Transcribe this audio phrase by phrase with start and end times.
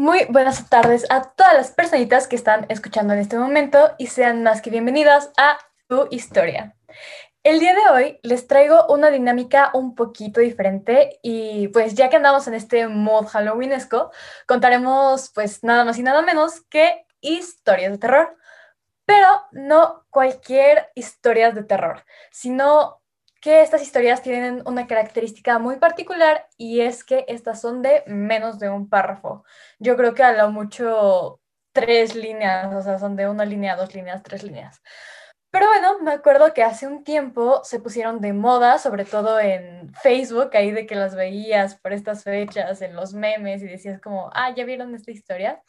[0.00, 4.42] Muy buenas tardes a todas las personitas que están escuchando en este momento y sean
[4.42, 6.74] más que bienvenidas a Tu Historia.
[7.42, 12.16] El día de hoy les traigo una dinámica un poquito diferente y pues ya que
[12.16, 14.10] andamos en este mod halloweenesco,
[14.46, 18.38] contaremos pues nada más y nada menos que historias de terror.
[19.04, 22.99] Pero no cualquier historias de terror, sino
[23.40, 28.58] que estas historias tienen una característica muy particular y es que estas son de menos
[28.58, 29.44] de un párrafo.
[29.78, 31.40] Yo creo que a lo mucho
[31.72, 34.82] tres líneas, o sea, son de una línea, dos líneas, tres líneas.
[35.50, 39.92] Pero bueno, me acuerdo que hace un tiempo se pusieron de moda, sobre todo en
[39.94, 44.30] Facebook, ahí de que las veías por estas fechas, en los memes y decías como,
[44.32, 45.60] ah, ¿ya vieron esta historia?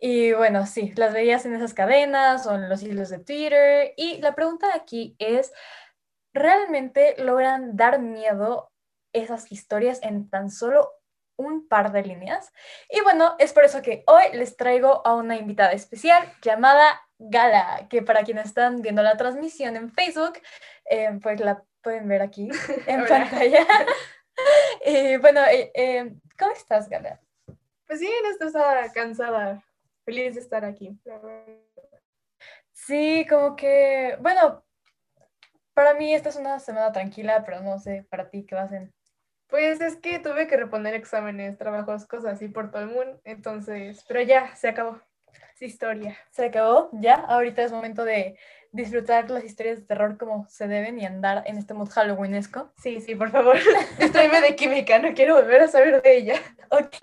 [0.00, 3.92] Y bueno, sí, las veías en esas cadenas o en los hilos de Twitter.
[3.96, 5.52] Y la pregunta aquí es,
[6.32, 8.70] ¿realmente logran dar miedo
[9.12, 10.90] esas historias en tan solo
[11.36, 12.52] un par de líneas?
[12.88, 17.86] Y bueno, es por eso que hoy les traigo a una invitada especial llamada Gala,
[17.88, 20.40] que para quienes están viendo la transmisión en Facebook,
[20.86, 22.48] eh, pues la pueden ver aquí
[22.86, 23.66] en pantalla.
[24.84, 27.20] y bueno, eh, eh, ¿cómo estás, Gala?
[27.86, 29.62] Pues sí, no estás cansada,
[30.04, 30.98] feliz de estar aquí.
[32.72, 34.64] Sí, como que, bueno,
[35.74, 38.76] para mí esta es una semana tranquila, pero no sé, para ti, ¿qué vas a
[38.76, 38.90] hacer?
[39.48, 44.04] Pues es que tuve que reponer exámenes, trabajos, cosas así por todo el mundo, entonces,
[44.08, 45.00] pero ya, se acabó
[45.64, 46.16] historia.
[46.30, 47.14] Se acabó, ya.
[47.14, 48.38] Ahorita es momento de
[48.72, 52.72] disfrutar las historias de terror como se deben y andar en este mood halloweenesco.
[52.76, 53.56] Sí, sí, por favor.
[53.98, 56.34] Estoy de química, no quiero volver a saber de ella.
[56.70, 56.96] Ok.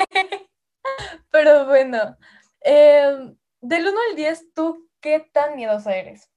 [1.31, 2.17] Pero bueno,
[2.61, 6.29] em, del 1 al 10, ¿tú qué tan miedosa eres?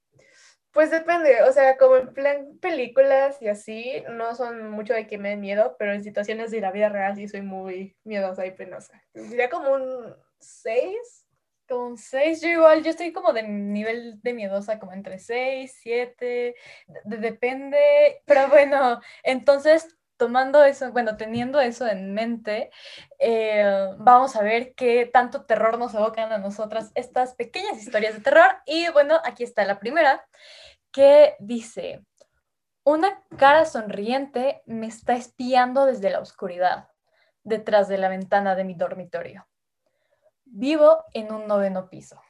[0.73, 5.19] Pues depende, o sea, como en plan películas y así, no son mucho de que
[5.19, 8.53] me den miedo, pero en situaciones de la vida real sí soy muy miedosa y
[8.53, 9.03] penosa.
[9.13, 11.27] Diría como un 6
[11.69, 16.55] con 6, yo igual, yo estoy como de nivel de miedosa, como entre 6, 7,
[17.05, 22.71] depende, pero bueno, entonces tomando eso, bueno, teniendo eso en mente,
[23.19, 28.21] eh, vamos a ver qué tanto terror nos evocan a nosotras estas pequeñas historias de
[28.21, 28.49] terror.
[28.65, 30.25] Y bueno, aquí está la primera,
[30.93, 32.05] que dice,
[32.85, 36.87] una cara sonriente me está espiando desde la oscuridad,
[37.43, 39.49] detrás de la ventana de mi dormitorio.
[40.45, 42.23] Vivo en un noveno piso.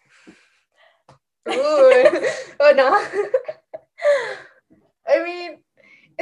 [1.44, 1.54] Uy,
[2.58, 2.90] oh no.
[5.14, 5.62] I mean,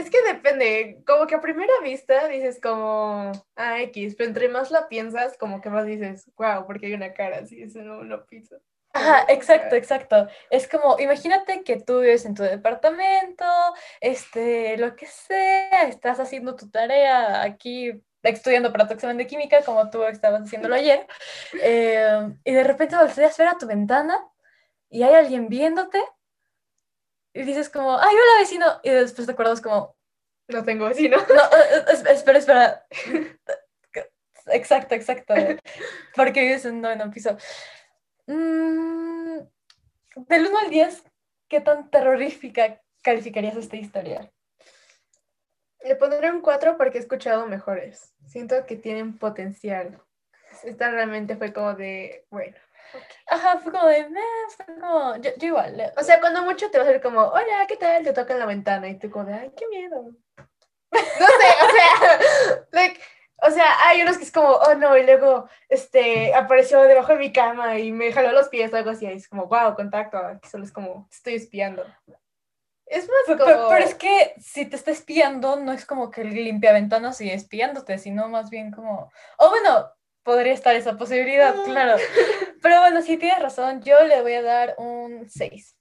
[0.00, 4.70] es que depende, como que a primera vista dices como, ah, X, pero entre más
[4.70, 8.24] la piensas, como que más dices, wow, porque hay una cara así, es un noveno
[8.26, 8.56] piso.
[8.92, 10.26] Ajá, exacto, exacto.
[10.50, 13.44] Es como, imagínate que tú vives en tu departamento,
[14.00, 19.62] este, lo que sea, estás haciendo tu tarea aquí estudiando para tu examen de química,
[19.62, 21.06] como tú estabas haciéndolo ayer,
[21.62, 24.18] eh, y de repente volteas a ver a tu ventana
[24.90, 26.02] y hay alguien viéndote
[27.32, 29.96] y dices como, ay, hola vecino, y después te acuerdas como,
[30.48, 31.16] no tengo vecino.
[31.16, 32.86] No, eh, eh, espera, espera.
[34.46, 35.34] Exacto, exacto.
[36.16, 37.36] Porque vives en un piso.
[38.26, 39.38] Mm,
[40.16, 41.04] del 1 al 10,
[41.48, 44.32] ¿qué tan terrorífica calificarías esta historia?
[45.82, 48.14] Le pondré un 4 porque he escuchado mejores.
[48.26, 50.02] Siento que tienen potencial.
[50.62, 52.56] Esta realmente fue como de, bueno.
[53.26, 54.06] Ajá, fue como de,
[54.56, 55.92] fue como, yo, igual.
[55.96, 58.02] O sea, cuando mucho te va a ser como, hola, ¿qué tal?
[58.02, 60.12] Te toca en la ventana y tú como de, ay, qué miedo.
[60.92, 63.00] No sé, o sea, like,
[63.42, 67.18] o sea, hay unos que es como, oh no, y luego este, apareció debajo de
[67.18, 70.18] mi cama y me jaló los pies o algo así, y es como, wow, contacto,
[70.50, 71.84] solo es como, estoy espiando.
[72.86, 73.68] Es más como...
[73.68, 77.98] pero, es que si te está espiando, no es como que limpia ventanas y espiándote,
[77.98, 79.12] sino más bien como...
[79.38, 79.88] O bueno,
[80.24, 81.62] podría estar esa posibilidad, ah.
[81.64, 81.96] claro.
[82.62, 85.76] Pero bueno, si tienes razón, yo le voy a dar un 6.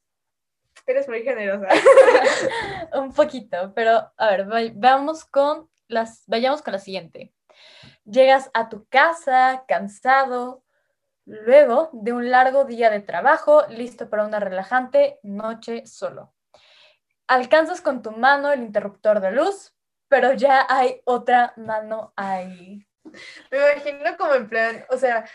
[0.86, 1.68] Eres muy generosa.
[2.94, 7.34] un poquito, pero a ver, vamos con las, vayamos con la siguiente.
[8.06, 10.64] Llegas a tu casa cansado,
[11.26, 16.34] luego de un largo día de trabajo, listo para una relajante noche solo
[17.30, 19.74] alcanzas con tu mano el interruptor de luz,
[20.08, 22.86] pero ya hay otra mano ahí.
[23.52, 25.26] Me imagino como en plan, o sea,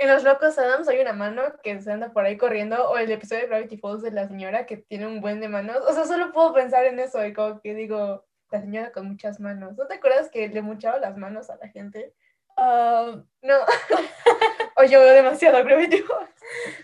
[0.00, 3.10] en Los Locos Adams hay una mano que se anda por ahí corriendo, o el
[3.12, 5.76] episodio de Gravity Falls de la señora que tiene un buen de manos.
[5.86, 9.40] O sea, solo puedo pensar en eso y como que digo, la señora con muchas
[9.40, 9.76] manos.
[9.76, 12.14] ¿No te acuerdas que le muchaba las manos a la gente?
[12.56, 13.54] Ah, no.
[14.76, 16.30] o yo veo demasiado Gravity Falls.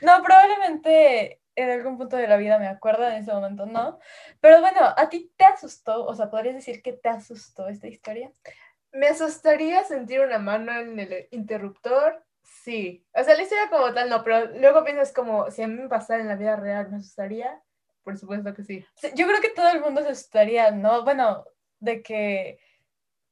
[0.02, 3.98] No, probablemente en algún punto de la vida me acuerdo, en ese momento no.
[4.42, 6.04] Pero bueno, ¿a ti te asustó?
[6.04, 8.30] O sea, ¿podrías decir que te asustó esta historia?
[8.92, 14.08] Me asustaría sentir una mano en el interruptor, Sí, o sea, la historia como tal
[14.08, 16.98] no, pero luego piensas como, si a mí me pasara en la vida real, ¿me
[16.98, 17.60] asustaría?
[18.02, 18.86] Por supuesto que sí.
[19.14, 21.04] Yo creo que todo el mundo se asustaría, ¿no?
[21.04, 21.44] Bueno,
[21.80, 22.60] de que...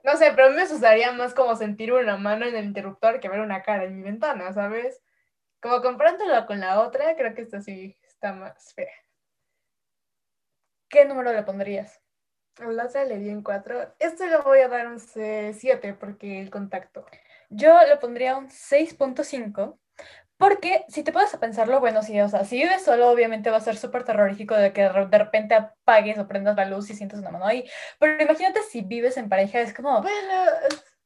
[0.03, 3.21] No sé, pero a mí me asustaría más como sentir una mano en el interruptor
[3.21, 5.03] que ver una cara en mi ventana, ¿sabes?
[5.61, 8.93] Como comparándolo con la otra, creo que esta sí está más fea.
[10.89, 12.03] ¿Qué número le pondrías?
[12.59, 13.95] A la otra le di en 4.
[13.99, 17.07] Esto le voy a dar un 7 porque el contacto.
[17.57, 19.79] Yo le pondría un 6.5
[20.37, 23.59] porque si te pones a pensarlo, bueno, sí, o sea, si vives solo, obviamente va
[23.59, 27.21] a ser súper terrorífico de que de repente apagues o prendas la luz y sientes
[27.21, 27.65] una mano ahí.
[28.01, 30.45] Pero imagínate si vives en pareja, es como, Bueno,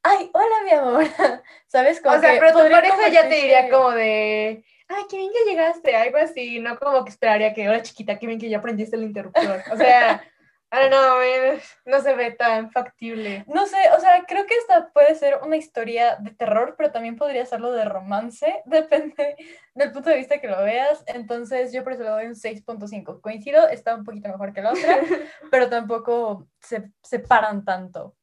[0.03, 1.05] ay, hola, mi amor.
[1.67, 2.01] ¿Sabes?
[2.01, 5.51] Como o sea, pero tu pareja ya te diría como de, ay, qué bien que
[5.51, 8.97] llegaste, algo así, no como que esperaría que, hola chiquita, qué bien que ya prendiste
[8.97, 9.63] el interruptor.
[9.71, 10.25] O sea,
[10.71, 13.43] I don't know, man, no se ve tan factible.
[13.47, 17.17] No sé, o sea, creo que esta puede ser una historia de terror, pero también
[17.17, 19.37] podría serlo de romance, depende
[19.75, 21.03] del punto de vista que lo veas.
[21.07, 23.21] Entonces, yo por eso le doy un 6.5.
[23.23, 24.99] Coincido, está un poquito mejor que la otra,
[25.51, 28.15] pero tampoco se separan tanto.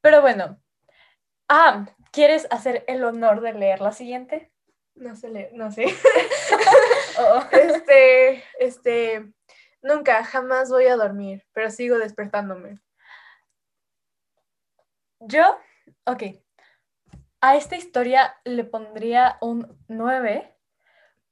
[0.00, 0.60] Pero bueno.
[1.48, 4.50] Ah, ¿quieres hacer el honor de leer la siguiente?
[4.94, 5.86] No sé, leer, no sé.
[7.16, 9.32] Oh, Este, este,
[9.84, 12.80] nunca, jamás voy a dormir, pero sigo despertándome.
[15.20, 15.56] Yo,
[16.06, 16.22] ok.
[17.40, 20.56] A esta historia le pondría un 9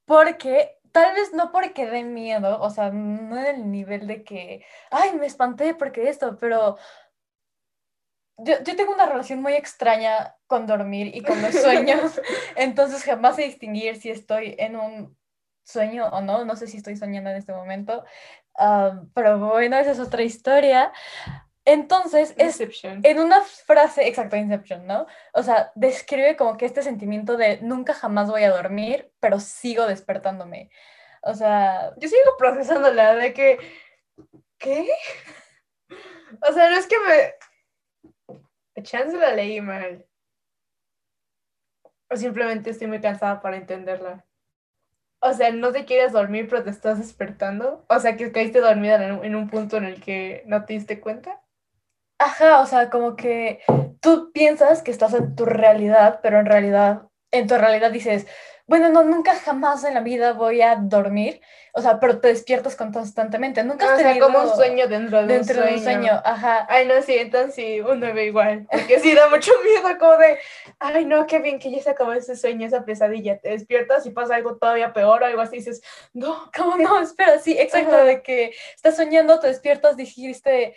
[0.04, 4.64] porque tal vez no porque dé miedo, o sea, no en el nivel de que,
[4.90, 6.76] ay, me espanté porque esto, pero
[8.37, 12.20] yo, yo tengo una relación muy extraña con dormir y con los sueños,
[12.56, 15.16] entonces jamás sé distinguir si estoy en un
[15.64, 18.04] sueño o no, no sé si estoy soñando en este momento,
[19.14, 20.93] pero bueno, esa es otra historia.
[21.64, 25.06] Entonces, es en una frase, exacto, Inception, ¿no?
[25.32, 29.87] O sea, describe como que este sentimiento de nunca jamás voy a dormir, pero sigo
[29.87, 30.70] despertándome.
[31.22, 33.58] O sea, Yo sigo procesándola de que,
[34.58, 34.88] ¿qué?
[36.49, 38.38] O sea, no es que me...
[38.75, 40.06] A chance la leí mal.
[42.10, 44.25] O simplemente estoy muy cansada para entenderla.
[45.25, 47.85] O sea, no te quieres dormir, pero te estás despertando.
[47.89, 51.41] O sea, que caíste dormida en un, punto en el que no te diste cuenta.
[52.19, 53.61] ajá, o sea, como que
[54.01, 58.27] tú piensas que estás en tu realidad, pero en realidad, en tu realidad dices,
[58.73, 61.43] bueno, no, nunca jamás en la vida voy a dormir.
[61.75, 63.63] O sea, pero te despiertas con- constantemente.
[63.65, 66.23] Nunca has O sea, como un sueño dentro de dentro un de un sueño.
[66.25, 66.67] Ajá.
[66.71, 68.67] Ay, no, sí, entonces sí, un 9 igual.
[68.71, 70.39] Porque sí da mucho miedo, como de,
[70.79, 73.39] ay, no, qué bien que ya se acabó ese sueño, esa pesadilla.
[73.39, 75.83] Te despiertas y pasa algo todavía peor o algo así, y dices,
[76.15, 76.99] no, ¿Cómo no?
[77.03, 78.05] Espera, sí, exacto, Ajá.
[78.05, 80.75] de que estás soñando, te despiertas, dijiste,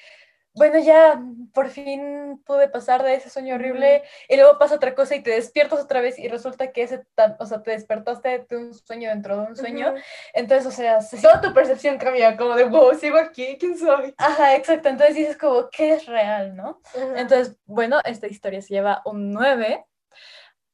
[0.55, 1.21] bueno, ya
[1.53, 5.31] por fin pude pasar de ese sueño horrible, y luego pasa otra cosa y te
[5.31, 9.09] despiertas otra vez y resulta que ese, tan- o sea, te despertaste de un sueño
[9.09, 9.93] dentro de un sueño,
[10.33, 14.13] entonces, o sea, se Toda tu percepción cambia, como de, wow, sigo aquí, ¿quién soy?
[14.17, 16.81] Ajá, exacto, entonces dices como, ¿qué es real, no?
[16.93, 19.85] Entonces, Entonces, bueno, esta historia se lleva un 9,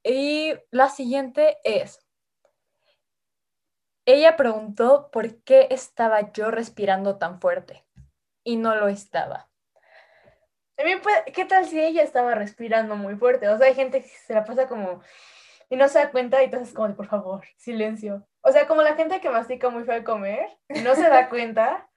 [0.04, 2.00] y la siguiente es...
[4.04, 7.86] Ella preguntó por qué estaba yo respirando tan fuerte
[8.44, 9.51] y no lo estaba.
[10.82, 13.48] También puede, ¿qué tal si ella estaba respirando muy fuerte?
[13.50, 15.02] O sea, hay gente que se la pasa como,
[15.70, 18.28] y no se da cuenta y entonces como por favor, silencio.
[18.42, 21.30] O sea, como la gente que mastica muy feo al comer y no se da
[21.30, 21.88] cuenta.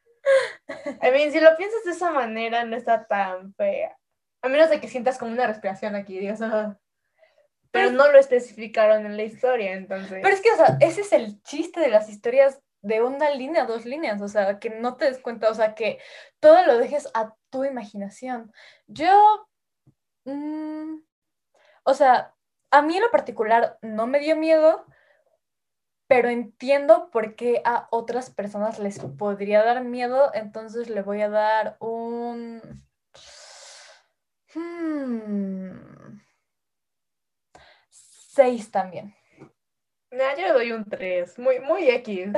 [1.02, 3.96] I mean, si lo piensas de esa manera, no está tan fea.
[4.42, 6.76] A menos de que sientas como una respiración aquí, "Ah".
[7.70, 10.20] Pero Pero- no lo especificaron en la historia, entonces.
[10.22, 13.64] Pero es que, o sea, ese es el chiste de las historias de una línea,
[13.64, 15.98] dos líneas, o sea, que no te des cuenta, o sea, que
[16.38, 18.52] todo lo dejes a tu imaginación.
[18.86, 19.48] Yo,
[20.24, 20.98] mm,
[21.84, 22.34] o sea,
[22.70, 24.84] a mí en lo particular no me dio miedo,
[26.06, 31.30] pero entiendo por qué a otras personas les podría dar miedo, entonces le voy a
[31.30, 32.84] dar un...
[34.54, 36.20] hmm,
[37.90, 39.14] seis también.
[40.14, 42.28] Nah, yo le doy un 3, muy, muy X.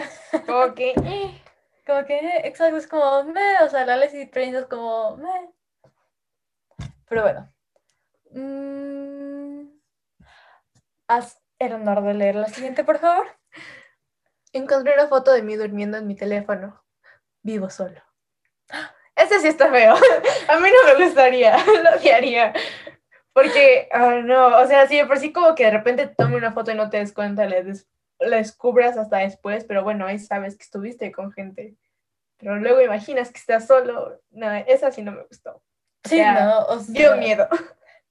[0.46, 1.42] Como que, eh.
[1.86, 5.52] Como que, eh, exacto, es como, me, o sea, la Leslie Prince es como, me.
[7.08, 7.52] Pero bueno.
[8.32, 9.68] Mm,
[11.08, 13.26] haz el honor de leer la siguiente, por favor.
[14.52, 16.82] Encontré una foto de mí durmiendo en mi teléfono.
[17.42, 18.02] Vivo solo.
[19.16, 19.94] Ese sí está feo.
[20.48, 22.54] A mí no me gustaría, lo odiaría.
[23.36, 26.52] Porque, ah, no, o sea, sí, por sí como que de repente te tome una
[26.52, 27.86] foto y no te des cuenta, la, des-
[28.18, 31.74] la descubras hasta después, pero bueno, ahí sabes que estuviste con gente.
[32.38, 34.22] Pero luego imaginas que estás solo.
[34.30, 35.62] No, esa sí no me gustó.
[36.04, 36.60] Sí, sea, ¿no?
[36.60, 37.46] O Dio sea, miedo.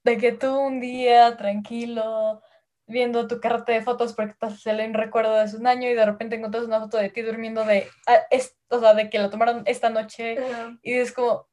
[0.03, 2.43] De que tú un día tranquilo
[2.85, 6.05] viendo tu carrete de fotos porque estás en recuerdo de hace un año y de
[6.05, 9.31] repente encuentras una foto de ti durmiendo de, ah, es, o sea, de que lo
[9.31, 10.37] tomaron esta noche
[10.83, 11.47] y es como...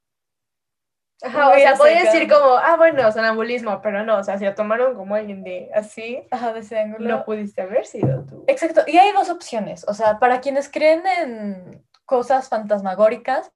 [1.23, 4.55] Ajá, o sea, podría decir como, ah, bueno, sonambulismo, pero no, o sea, si lo
[4.55, 7.09] tomaron como alguien de así, Ajá, de ese ángulo.
[7.09, 8.45] no pudiste haber sido tú.
[8.49, 13.53] Exacto, y hay dos opciones, o sea, para quienes creen en cosas fantasmagóricas,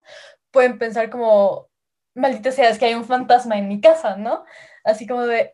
[0.53, 1.69] pueden pensar como,
[2.15, 4.45] maldita sea, es que hay un fantasma en mi casa, ¿no?
[4.85, 5.53] Así como de,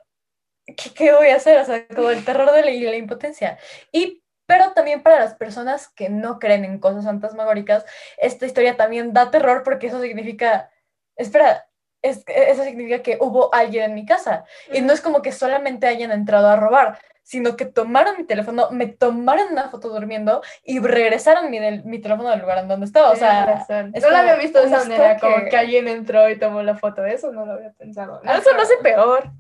[0.66, 1.59] ¿qué, qué voy a hacer?
[1.61, 3.59] O sea, como el terror de la, y la impotencia.
[3.90, 7.85] Y, pero también para las personas que no creen en cosas fantasmagóricas,
[8.19, 10.71] esta historia también da terror porque eso significa,
[11.16, 11.66] espera,
[12.02, 14.44] es, eso significa que hubo alguien en mi casa.
[14.73, 18.68] Y no es como que solamente hayan entrado a robar, sino que tomaron mi teléfono,
[18.73, 22.87] me tomaron una foto durmiendo y regresaron mi, del- mi teléfono del lugar en donde
[22.87, 23.11] estaba.
[23.12, 25.49] O sea, no lo como había visto de esa manera, como stalker.
[25.50, 28.21] que alguien entró y tomó la foto eso, no lo había pensado.
[28.25, 28.40] No, Ajá.
[28.40, 29.30] eso lo hace peor.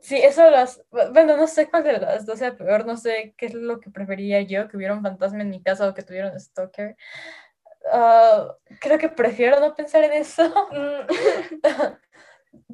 [0.00, 0.80] sí, eso las.
[1.12, 3.90] Bueno, no sé cuál de las dos sea peor, no sé qué es lo que
[3.90, 6.96] preferiría yo, que hubiera un fantasma en mi casa o que tuviera un stalker.
[7.92, 10.42] Ah, creo que prefiero no pensar en eso.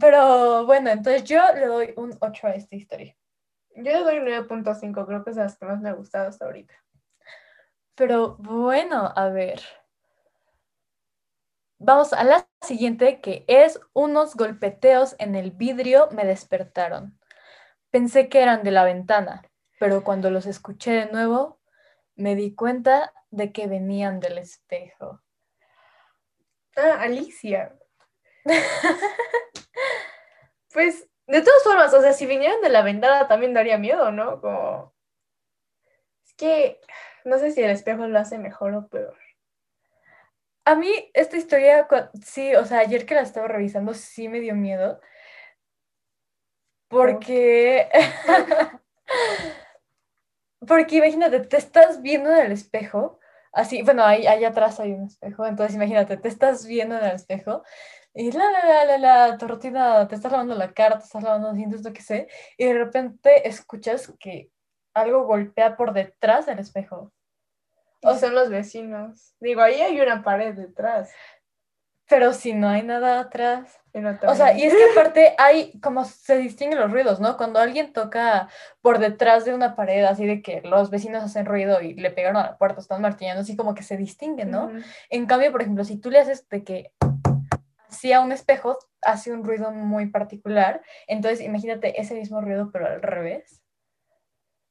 [0.01, 3.17] Pero bueno, entonces yo le doy un 8 a esta historia.
[3.77, 6.29] Yo le doy un 9.5, creo que es de las que más me ha gustado
[6.29, 6.75] hasta ahorita.
[7.95, 9.61] Pero bueno, a ver.
[11.79, 17.19] Vamos a la siguiente, que es unos golpeteos en el vidrio me despertaron.
[17.91, 19.43] Pensé que eran de la ventana,
[19.79, 21.61] pero cuando los escuché de nuevo,
[22.17, 25.21] me di cuenta de que venían del espejo.
[26.77, 27.77] Ah, Alicia.
[30.73, 34.41] pues, de todas formas, o sea, si vinieran de la ventana también daría miedo, ¿no?
[34.41, 34.95] Como...
[36.25, 36.81] Es que
[37.25, 39.19] no sé si el espejo lo hace mejor o peor.
[40.67, 41.87] A mí esta historia,
[42.25, 45.01] sí, o sea, ayer que la estaba revisando, sí me dio miedo.
[46.89, 47.89] Porque...
[50.67, 53.21] Porque imagínate, te estás viendo en el espejo,
[53.55, 57.13] así, bueno, ahí, allá atrás hay un espejo, entonces imagínate, te estás viendo en el
[57.17, 57.63] espejo
[58.13, 61.23] y la, la, la, la, la, tu rutina, te estás lavando la cara, te estás
[61.23, 64.51] lavando los dientes, lo que sé, y de repente escuchas que
[64.95, 67.13] algo golpea por detrás del espejo.
[68.03, 69.35] O son los vecinos.
[69.41, 71.11] Digo, ahí hay una pared detrás.
[72.09, 73.81] Pero si no hay nada atrás.
[73.95, 77.37] no O sea, y es que aparte hay, como se distinguen los ruidos, ¿no?
[77.37, 78.49] Cuando alguien toca
[78.83, 82.37] por detrás de una pared, así de que los vecinos hacen ruido y le pegaron
[82.37, 84.71] a la puerta, están martillando, así como que se distinguen, ¿no?
[85.09, 86.93] En cambio, por ejemplo, si tú le haces de que
[87.89, 93.01] hacia un espejo, hace un ruido muy particular, entonces imagínate ese mismo ruido, pero al
[93.01, 93.63] revés.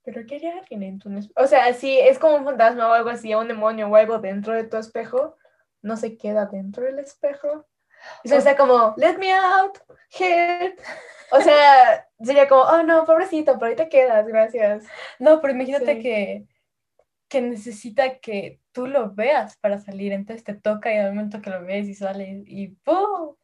[0.04, 1.42] Pero ¿qué haría alguien en tu espejo?
[1.42, 4.20] O sea, si es como un fantasma o algo así, o un demonio o algo
[4.20, 5.38] dentro de tu espejo,
[5.84, 7.66] no se queda dentro del espejo.
[8.24, 9.78] Y se está como, let me out,
[10.20, 10.80] help.
[11.32, 14.86] O sea, sería como, oh no, pobrecito, pero ahí te quedas, gracias.
[15.20, 16.02] No, pero imagínate Sí.
[16.02, 16.46] que,
[17.30, 21.50] que necesita que tú lo veas para salir, entonces te toca y al momento que
[21.50, 23.36] lo ves y sale y ¡pum!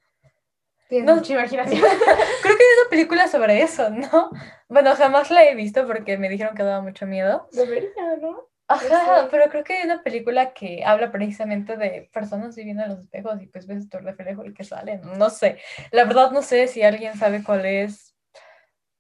[0.90, 1.16] Tienes No.
[1.18, 1.80] mucha imaginación.
[1.82, 4.30] Creo que hay una película sobre eso, ¿no?
[4.68, 7.48] Bueno, jamás la he visto porque me dijeron que daba mucho miedo.
[7.54, 8.49] Debería, ¿no?
[8.70, 9.28] Ajá, Sí.
[9.32, 13.42] pero creo que hay una película que habla precisamente de personas viviendo en los espejos
[13.42, 14.98] y pues ves tu reflejo y que sale.
[15.18, 15.58] No sé.
[15.92, 18.16] La verdad no sé si alguien sabe cuál es.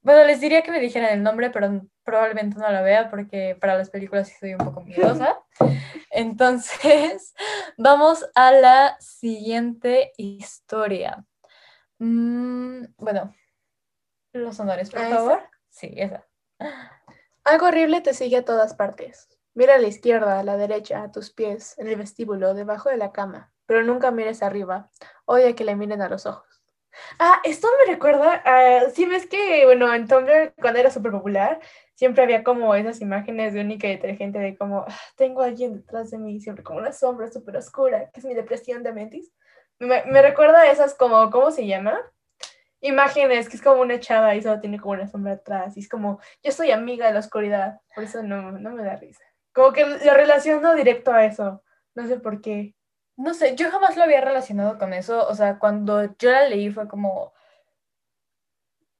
[0.01, 3.77] Bueno, les diría que me dijeran el nombre, pero probablemente no la vea porque para
[3.77, 5.37] las películas sí soy un poco miedosa.
[6.09, 7.35] Entonces,
[7.77, 11.25] vamos a la siguiente historia.
[11.99, 13.35] Mm, bueno,
[14.33, 15.43] los honores, por favor.
[15.69, 16.25] Sí, esa.
[17.43, 19.27] Algo horrible te sigue a todas partes.
[19.55, 22.97] Mira a la izquierda, a la derecha, a tus pies, en el vestíbulo, debajo de
[22.97, 24.89] la cama, pero nunca mires arriba.
[25.25, 26.45] Odia que le miren a los ojos.
[27.19, 28.89] Ah, esto me recuerda a...
[28.91, 31.59] Sí, ves que, bueno, en Tumblr, cuando era súper popular,
[31.95, 36.11] siempre había como esas imágenes de única detergente de como, "Ah, tengo a alguien detrás
[36.11, 39.31] de mí, siempre como una sombra súper oscura, que es mi depresión de mentis.
[39.79, 41.99] Me, me recuerda a esas como, ¿cómo se llama?
[42.81, 45.89] Imágenes, que es como una chava y solo tiene como una sombra atrás, y es
[45.89, 49.23] como, yo soy amiga de la oscuridad, por eso no, no me da risa.
[49.59, 51.61] Como que lo relaciono directo a eso,
[51.93, 52.75] no sé por qué.
[53.17, 55.27] No sé, yo jamás lo había relacionado con eso.
[55.27, 57.33] O sea, cuando yo la leí fue como,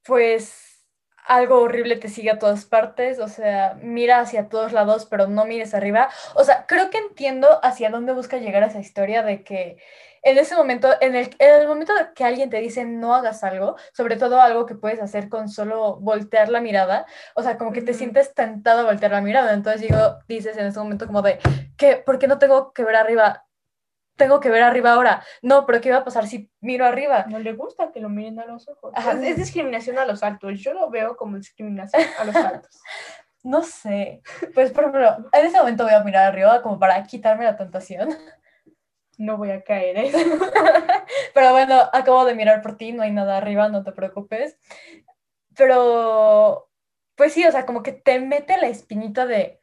[0.04, 0.86] pues,
[1.26, 3.20] algo horrible te sigue a todas partes.
[3.20, 6.10] O sea, mira hacia todos lados, pero no mires arriba.
[6.36, 9.82] O sea, creo que entiendo hacia dónde busca llegar esa historia de que
[10.24, 13.76] en ese momento, en el, en el momento que alguien te dice no hagas algo,
[13.94, 17.82] sobre todo algo que puedes hacer con solo voltear la mirada, o sea, como que
[17.82, 19.54] te sientes tentado a voltear la mirada.
[19.54, 21.40] Entonces digo, dices en ese momento como de,
[21.78, 21.98] ¿qué?
[21.98, 23.46] ¿Por qué no tengo que ver arriba?
[24.20, 25.24] tengo que ver arriba ahora.
[25.42, 27.26] No, pero ¿qué va a pasar si miro arriba?
[27.30, 28.92] No le gusta que lo miren a los ojos.
[28.94, 29.14] Ajá.
[29.14, 30.60] Es, es discriminación a los altos.
[30.60, 32.82] Yo lo veo como discriminación a los altos.
[33.42, 34.22] No sé.
[34.54, 38.10] Pues, por ejemplo, en ese momento voy a mirar arriba como para quitarme la tentación.
[39.20, 40.12] No voy a caer, ¿eh?
[41.34, 44.58] Pero bueno, acabo de mirar por ti, no hay nada arriba, no te preocupes.
[45.58, 46.70] Pero,
[47.16, 49.60] pues sí, o sea, como que te mete la espinita de,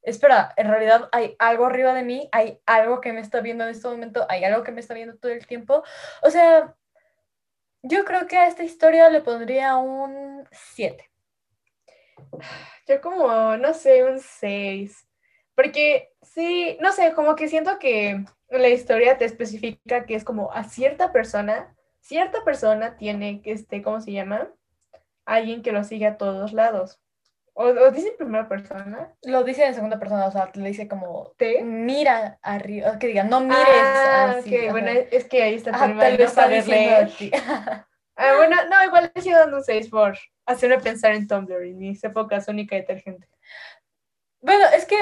[0.00, 3.70] espera, en realidad hay algo arriba de mí, hay algo que me está viendo en
[3.70, 5.82] este momento, hay algo que me está viendo todo el tiempo.
[6.22, 6.74] O sea,
[7.82, 11.10] yo creo que a esta historia le pondría un 7.
[12.86, 15.06] Yo como, no sé, un 6.
[15.54, 20.52] Porque sí, no sé, como que siento que la historia te especifica que es como
[20.52, 24.48] a cierta persona, cierta persona tiene que, este, ¿cómo se llama?
[25.24, 27.00] Alguien que lo sigue a todos lados.
[27.56, 29.14] O, o dice en primera persona.
[29.22, 31.62] Lo dice en segunda persona, o sea, le dice como, ¿Te?
[31.62, 33.64] mira arriba, que diga, no mires.
[33.68, 34.72] Ah, así, ok, ajá.
[34.72, 37.16] bueno, es que ahí está tu te lo no está saber diciendo a leer.
[37.16, 37.30] ti.
[38.16, 41.74] Ah, bueno, no, igual le sigo dando un 6 por hacerme pensar en Tumblr y
[41.74, 43.26] mis épocas única detergente.
[44.40, 44.94] Bueno, es que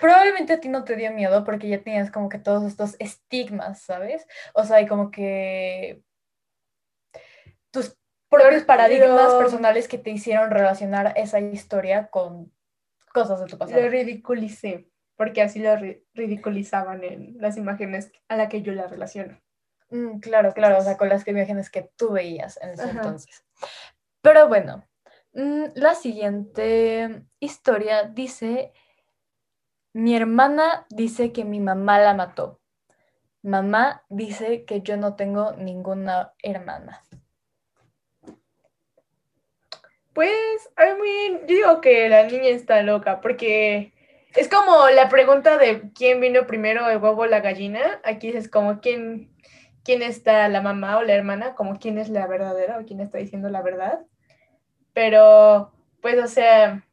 [0.00, 3.82] probablemente a ti no te dio miedo porque ya tenías como que todos estos estigmas,
[3.82, 4.26] ¿sabes?
[4.54, 6.02] O sea, y como que
[7.70, 7.96] tus
[8.28, 12.52] propios paradigmas pero- personales que te hicieron relacionar esa historia con
[13.12, 13.80] cosas de tu pasado.
[13.80, 18.86] Lo ridiculicé, porque así lo ri- ridiculizaban en las imágenes a la que yo la
[18.86, 19.40] relaciono.
[19.90, 22.92] Mm, claro, claro, o sea, con las imágenes que tú veías en ese Ajá.
[22.92, 23.44] entonces.
[24.22, 24.84] Pero bueno,
[25.32, 28.72] mm, la siguiente historia dice,
[29.92, 32.60] mi hermana dice que mi mamá la mató.
[33.42, 37.02] Mamá dice que yo no tengo ninguna hermana.
[40.12, 40.70] Pues,
[41.00, 43.94] mí, yo digo que la niña está loca, porque
[44.36, 48.00] es como la pregunta de quién vino primero, el huevo o la gallina.
[48.04, 49.34] Aquí es como quién,
[49.84, 53.18] quién está la mamá o la hermana, como quién es la verdadera o quién está
[53.18, 54.00] diciendo la verdad.
[54.92, 56.84] Pero, pues, o sea,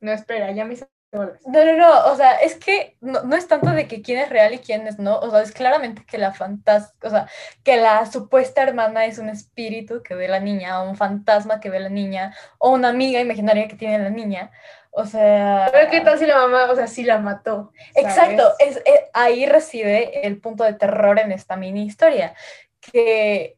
[0.00, 0.97] no espera, ya me bolas.
[1.10, 4.28] No, no, no, o sea, es que no, no es tanto de que quién es
[4.28, 7.26] real y quién es no, o sea, es claramente que la fantas o sea,
[7.64, 11.70] que la supuesta hermana es un espíritu que ve la niña, o un fantasma que
[11.70, 14.50] ve la niña, o una amiga imaginaria que tiene la niña,
[14.90, 15.70] o sea...
[15.72, 17.72] Pero qué tal si la mamá, o sea, sí la mató.
[17.94, 22.34] Exacto, es, eh, ahí reside el punto de terror en esta mini historia,
[22.80, 23.56] que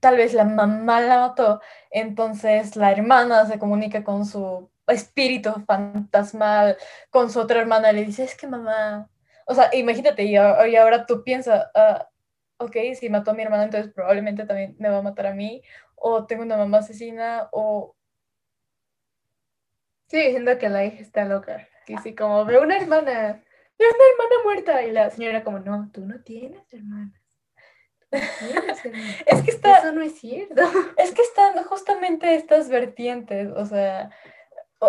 [0.00, 6.76] tal vez la mamá la mató, entonces la hermana se comunica con su espíritu fantasmal,
[7.10, 9.08] con su otra hermana, le dice, es que mamá,
[9.46, 12.08] o sea, imagínate, y, y ahora tú piensas, ah,
[12.58, 15.62] ok, si mató a mi hermana, entonces probablemente también me va a matar a mí,
[15.94, 17.94] o tengo una mamá asesina, o...
[20.08, 21.68] Sí, diciendo que la hija está loca.
[21.86, 23.42] Y sí, como ve una hermana,
[23.78, 24.82] ve una hermana muerta.
[24.82, 27.12] Y la señora como, no, tú no tienes hermana.
[29.26, 29.78] Es que está...
[29.78, 30.62] Eso no es cierto.
[30.96, 34.10] Es que están justamente estas vertientes, o sea,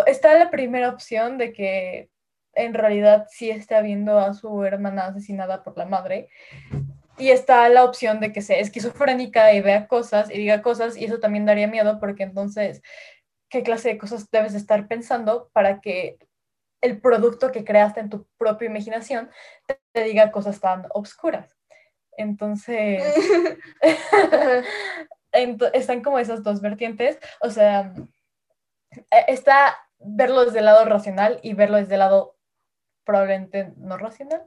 [0.06, 2.10] está la primera opción de que
[2.54, 6.28] en realidad sí está viendo a su hermana asesinada por la madre,
[7.18, 11.04] y está la opción de que sea esquizofrénica y vea cosas y diga cosas, y
[11.04, 12.82] eso también daría miedo porque entonces,
[13.50, 16.18] ¿qué clase de cosas debes de estar pensando para que
[16.80, 19.30] el producto que creaste en tu propia imaginación
[19.66, 21.56] te, te diga cosas tan obscuras?
[22.16, 23.02] Entonces...
[25.72, 27.94] Están como esas dos vertientes, o sea,
[29.26, 32.36] está verlo desde el lado racional y verlo desde el lado
[33.04, 34.46] probablemente no racional.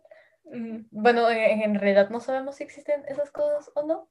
[0.92, 4.10] Bueno, en, realidad no sabemos si existen esas cosas o no.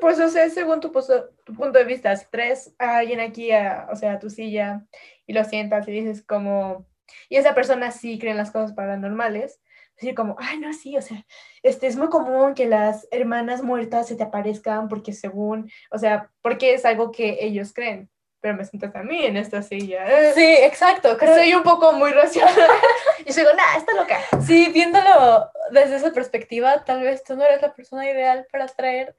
[0.00, 3.96] Pues, o sea, según tu punto de vista, si traes a alguien aquí, a, o
[3.96, 4.84] sea, a tu silla,
[5.26, 6.86] y lo sientas y dices como,
[7.28, 9.60] y esa persona sí cree en las cosas paranormales,
[9.96, 11.24] decir como, ay, no, sí, o sea,
[11.62, 16.30] este, es muy común que las hermanas muertas se te aparezcan porque según, o sea,
[16.42, 18.10] porque es algo que ellos creen,
[18.42, 20.04] pero me sientas a mí en esta silla.
[20.06, 21.16] eh, Sí, exacto.
[21.16, 22.52] Creo, Soy un poco muy racional.
[23.24, 24.18] y digo, nah, está loca.
[24.44, 29.14] sí, viéndolo desde esa perspectiva, tal vez tú no eres la persona ideal para traer,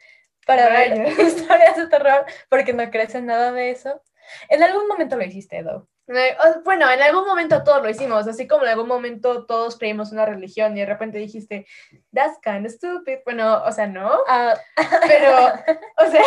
[0.45, 4.03] para ver historias de terror, porque no crees en nada de eso.
[4.49, 5.87] En algún momento lo hiciste, Edo.
[6.65, 10.25] Bueno, en algún momento todos lo hicimos, así como en algún momento todos creímos una
[10.25, 11.65] religión y de repente dijiste,
[12.13, 13.19] that's kind of stupid.
[13.25, 14.53] Bueno, o sea, no, Ah,
[15.07, 15.37] pero,
[15.97, 16.23] o sea,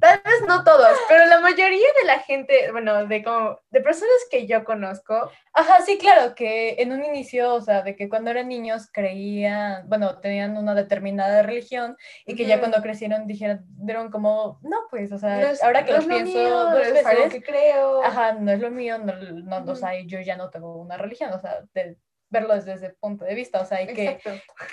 [0.00, 4.14] tal vez no todos, pero la mayoría de la gente, bueno, de como, de personas
[4.30, 8.30] que yo conozco, Ajá, sí, claro, que en un inicio, o sea, de que cuando
[8.30, 12.60] eran niños creían, bueno, tenían una determinada religión y que ya Ujú.
[12.60, 16.02] cuando crecieron dijeron, dieron como, no, pues, o sea, no es- ahora que no lo
[16.04, 18.04] lo pienso mío, no es veces, que creo.
[18.04, 19.76] ajá, no es lo mío, no, no, o Ujú.
[19.76, 21.98] sea, yo ya no tengo una religión, o sea, de-
[22.30, 24.20] verlo desde ese punto de vista, o sea, hay que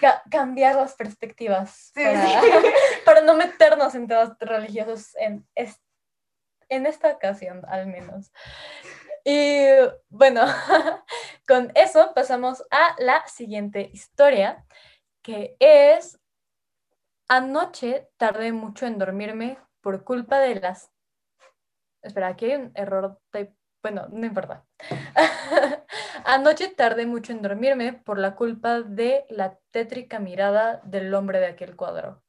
[0.01, 2.37] ca- cambiar las perspectivas Sí, para, sí.
[3.05, 5.81] para no meternos en temas religiosos en, es-
[6.67, 8.33] en esta ocasión, al menos.
[9.23, 9.65] Y
[10.09, 10.41] bueno,
[11.47, 14.65] con eso pasamos a la siguiente historia,
[15.23, 16.19] que es,
[17.27, 20.91] anoche tardé mucho en dormirme por culpa de las...
[22.01, 23.53] Espera, aquí hay un error de...
[23.85, 24.65] Bueno, no importa.
[26.25, 31.45] Anoche tardé mucho en dormirme por la culpa de la tétrica mirada del hombre de
[31.45, 32.23] aquel cuadro.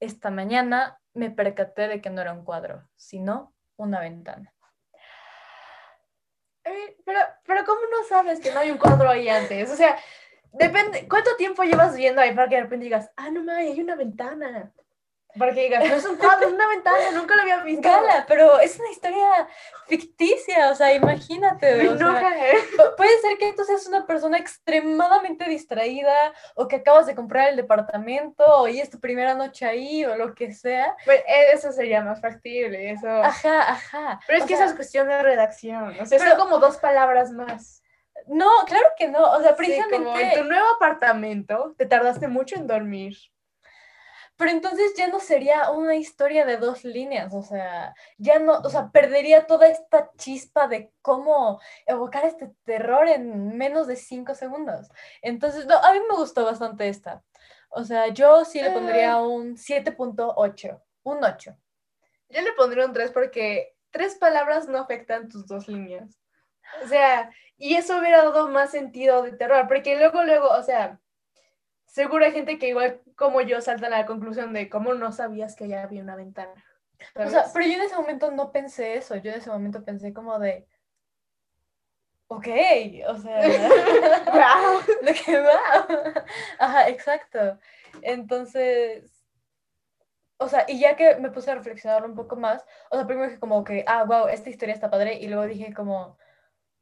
[0.00, 4.52] Esta mañana me percaté de que no era un cuadro, sino una ventana.
[6.64, 9.70] Eh, Pero, pero ¿cómo no sabes que no hay un cuadro ahí antes?
[9.70, 9.96] O sea,
[10.54, 13.80] depende, ¿cuánto tiempo llevas viendo ahí para que de repente digas, ah, no mames, hay
[13.80, 14.72] una ventana?
[15.38, 17.88] Para que digas, no es un cuadro, es una ventana, nunca lo había visto.
[17.88, 19.46] Gala, pero es una historia
[19.86, 21.88] ficticia, o sea, imagínate.
[21.88, 22.54] O sea, eh.
[22.76, 26.14] pu- puede ser que tú seas una persona extremadamente distraída
[26.54, 30.16] o que acabas de comprar el departamento o y es tu primera noche ahí o
[30.16, 30.96] lo que sea.
[31.04, 33.08] Pues, eh, eso sería más factible, eso.
[33.08, 34.20] Ajá, ajá.
[34.26, 35.90] Pero es O que sea, eso es cuestión de redacción.
[36.00, 37.82] O sea, pero- son como dos palabras más.
[38.26, 39.22] No, claro que no.
[39.22, 39.96] O sea, Sí, precisamente.
[40.04, 43.16] como en tu nuevo apartamento te tardaste mucho en dormir.
[44.40, 48.70] Pero entonces ya no sería una historia de dos líneas, o sea, ya no, o
[48.70, 54.88] sea, perdería toda esta chispa de cómo evocar este terror en menos de cinco segundos.
[55.20, 57.22] Entonces, no, a mí me gustó bastante esta.
[57.68, 59.22] O sea, yo sí le pondría Ah.
[59.22, 61.54] un 7.8, un 8.
[62.30, 66.18] Yo le pondría un 3 porque tres palabras no afectan tus dos líneas.
[66.82, 70.98] O sea, y eso hubiera dado más sentido de terror, porque luego, luego, o sea,
[71.90, 75.56] seguro hay gente que igual como yo saltan a la conclusión de cómo no sabías
[75.56, 76.64] que ya había una ventana.
[77.14, 80.12] O sea, pero yo en ese momento no pensé eso, yo en ese momento pensé
[80.12, 80.66] como de,
[82.28, 82.46] ok,
[83.08, 83.40] o sea...
[84.32, 84.80] Guau.
[85.02, 86.24] De que wow.
[86.58, 87.58] Ajá, exacto.
[88.02, 89.20] Entonces,
[90.38, 93.28] o sea, y ya que me puse a reflexionar un poco más, o sea, primero
[93.28, 96.18] dije como que, ah, wow, esta historia está padre, y luego dije como,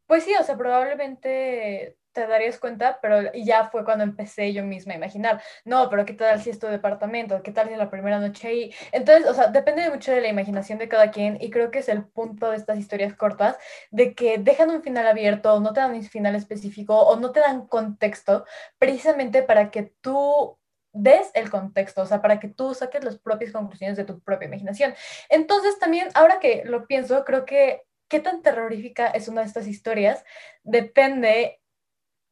[0.06, 4.64] pues sí, o sea, probablemente te darías cuenta, pero y ya fue cuando empecé yo
[4.64, 7.42] misma a imaginar, no, pero ¿qué tal si es tu departamento?
[7.42, 8.74] ¿Qué tal si es la primera noche ahí?
[8.90, 11.88] Entonces, o sea, depende mucho de la imaginación de cada quien, y creo que es
[11.88, 13.56] el punto de estas historias cortas,
[13.92, 17.40] de que dejan un final abierto, no te dan un final específico o no te
[17.40, 18.44] dan contexto,
[18.78, 20.58] precisamente para que tú
[20.92, 24.46] des el contexto, o sea, para que tú saques las propias conclusiones de tu propia
[24.46, 24.94] imaginación.
[25.28, 29.66] Entonces, también, ahora que lo pienso, creo que qué tan terrorífica es una de estas
[29.66, 30.24] historias
[30.64, 31.60] depende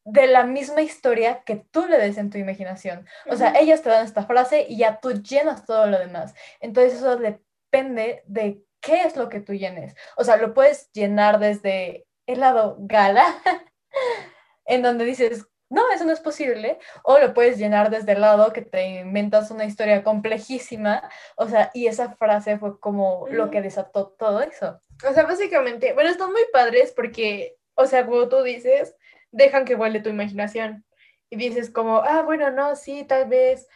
[0.09, 3.05] de la misma historia que tú le des en tu imaginación.
[3.29, 3.57] O sea, Ujú.
[3.59, 6.33] ellas te dan esta frase y ya tú llenas todo lo demás.
[6.61, 9.95] Entonces, eso depende de qué es lo que tú llenes.
[10.15, 13.25] O sea, lo puedes llenar desde el lado gala,
[14.65, 18.53] en donde dices, no, eso no es posible, o lo puedes llenar desde el lado
[18.53, 23.61] que te inventas una historia complejísima, o sea, y esa frase fue como lo que
[23.61, 24.79] desató todo eso.
[25.05, 28.95] O sea, básicamente, bueno, están muy padres porque, o sea, como tú dices,
[29.37, 30.85] dejan que vuele tu imaginación.
[31.29, 33.67] Y dices como, ah, bueno, no, sí, tal vez.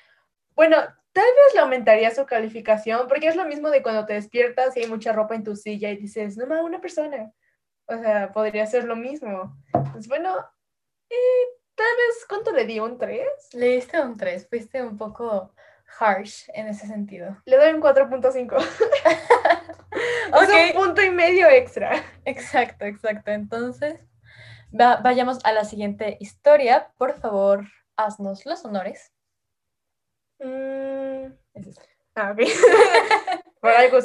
[0.55, 0.77] Bueno,
[1.13, 4.81] tal vez le aumentaría su calificación, porque es lo mismo de cuando te despiertas y
[4.81, 7.31] hay mucha ropa en tu silla y dices, no, ma, una persona.
[7.85, 9.57] O sea, podría ser lo mismo.
[9.91, 10.37] Pues bueno,
[11.09, 11.45] eh,
[11.75, 12.79] tal vez, ¿cuánto le di?
[12.79, 13.27] ¿Un 3?
[13.53, 15.53] Le diste un 3, fuiste un poco
[15.99, 17.37] harsh en ese sentido.
[17.45, 18.55] Le doy un 4.5.
[18.55, 18.63] Ok.
[20.33, 22.01] Es un punto y medio extra.
[22.23, 23.31] Exacto, exacto.
[23.31, 23.99] Entonces,
[24.77, 26.93] va- vayamos a la siguiente historia.
[26.97, 27.65] Por favor,
[27.97, 29.11] haznos los honores.
[30.39, 31.79] Mm, Es.
[32.15, 32.35] Ah.
[33.61, 33.99] Por algo.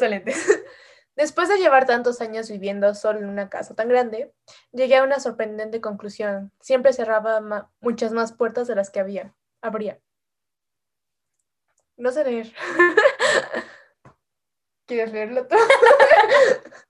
[1.17, 4.35] Después de llevar tantos años viviendo solo en una casa tan grande,
[4.73, 6.53] llegué a una sorprendente conclusión.
[6.61, 9.35] Siempre cerraba ma- muchas más puertas de las que había.
[9.63, 9.99] Habría.
[11.97, 12.53] No sé leer.
[14.87, 15.57] ¿Quieres leerlo tú?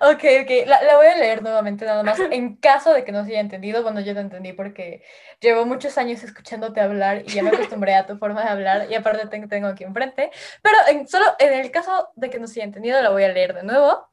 [0.00, 2.18] Ok, ok, la, la voy a leer nuevamente nada más.
[2.30, 5.02] En caso de que no se haya entendido, bueno, yo te entendí porque
[5.40, 8.94] llevo muchos años escuchándote hablar y ya me acostumbré a tu forma de hablar y
[8.94, 10.30] aparte te tengo aquí enfrente.
[10.62, 13.28] Pero en, solo en el caso de que no se haya entendido, la voy a
[13.28, 14.08] leer de nuevo.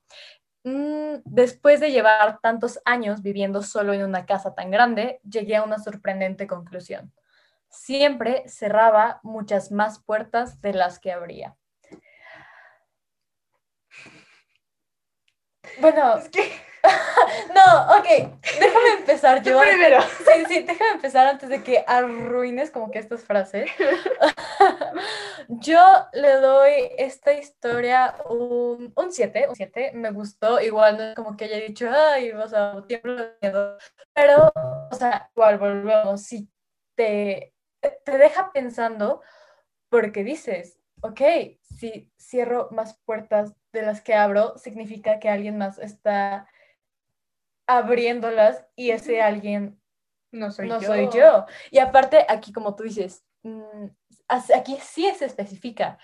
[0.63, 5.63] Mm, después de llevar tantos años viviendo solo en una casa tan grande, llegué a
[5.63, 7.13] una sorprendente conclusión.
[7.69, 11.56] Siempre cerraba muchas más puertas de las que abría.
[15.80, 16.52] Bueno, Es que,
[17.56, 19.60] no, ok, déjame empezar yo.
[19.60, 20.02] primero.
[20.02, 23.70] Sí, sí, déjame empezar antes de que arruines como que estas frases.
[25.48, 25.80] Yo
[26.13, 31.46] le doy esta historia un 7, un 7, me gustó, igual no es como que
[31.46, 33.78] haya dicho, ay, o sea, tiemblo de miedo,
[34.13, 34.52] pero,
[34.92, 36.50] o sea, igual volvemos, si
[36.96, 37.54] te,
[38.04, 39.22] te deja pensando
[39.90, 41.21] porque dices, ok,
[41.62, 46.47] si cierro más puertas de las que abro, significa que alguien más está
[47.67, 49.79] abriéndolas y ese alguien
[50.31, 50.88] no soy no yo.
[50.88, 51.45] soy yo.
[51.71, 53.88] Y aparte, aquí como tú dices, mm,
[54.27, 55.97] aquí sí se especifica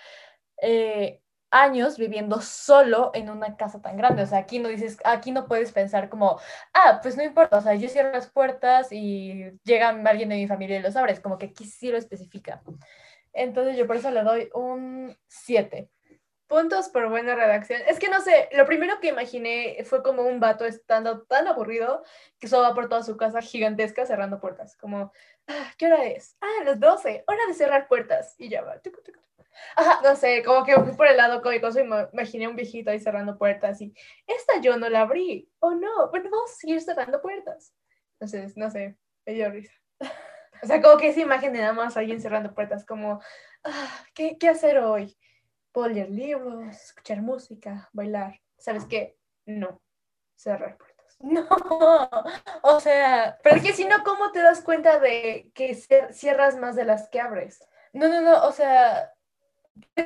[0.60, 4.22] eh, años viviendo solo en una casa tan grande.
[4.22, 6.38] O sea, aquí no dices, aquí no puedes pensar como,
[6.72, 10.48] ah, pues no importa, o sea, yo cierro las puertas y llega alguien de mi
[10.48, 12.62] familia y los abres, como que aquí sí lo especifica.
[13.34, 15.90] Entonces yo por eso le doy un 7.
[16.46, 17.82] Puntos por buena redacción.
[17.88, 22.04] Es que no sé, lo primero que imaginé fue como un vato estando tan aburrido
[22.38, 24.76] que solo va por toda su casa gigantesca cerrando puertas.
[24.76, 25.10] Como,
[25.48, 26.36] ah, ¿qué hora es?
[26.40, 28.34] Ah, las 12, hora de cerrar puertas.
[28.38, 28.80] Y ya va.
[30.04, 33.80] no sé, como que por el lado cómico y imaginé un viejito ahí cerrando puertas
[33.80, 33.94] y
[34.26, 35.50] esta yo no la abrí.
[35.60, 37.74] Oh no, bueno, vamos a seguir cerrando puertas.
[38.14, 39.83] Entonces, no sé, me dio risa.
[40.64, 43.20] O sea, como que esa imagen de nada más alguien cerrando puertas, como,
[43.64, 45.14] ah, ¿qué, ¿qué hacer hoy?
[45.72, 48.40] Puedo leer libros, escuchar música, bailar.
[48.56, 49.14] ¿Sabes qué?
[49.44, 49.82] No,
[50.34, 50.94] cerrar puertas.
[51.20, 51.46] No,
[52.62, 56.56] o sea, Pero es que si no, ¿cómo te das cuenta de que cier- cierras
[56.56, 57.66] más de las que abres?
[57.92, 59.12] no, no, no, o sea,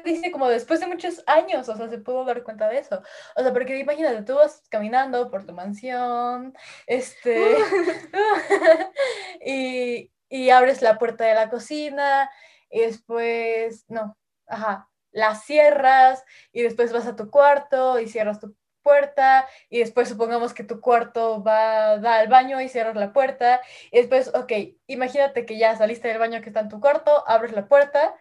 [0.04, 3.02] dice como después de muchos años, o sea, se pudo dar cuenta de eso.
[3.36, 6.54] O sea, porque imagínate, tú vas caminando por tu mansión,
[6.86, 7.56] este,
[9.44, 12.30] y, y abres la puerta de la cocina,
[12.70, 18.54] y después, no, ajá, la cierras, y después vas a tu cuarto y cierras tu
[18.82, 23.60] puerta, y después supongamos que tu cuarto va, da al baño y cierras la puerta,
[23.90, 24.52] y después, ok,
[24.86, 28.14] imagínate que ya saliste del baño que está en tu cuarto, abres la puerta,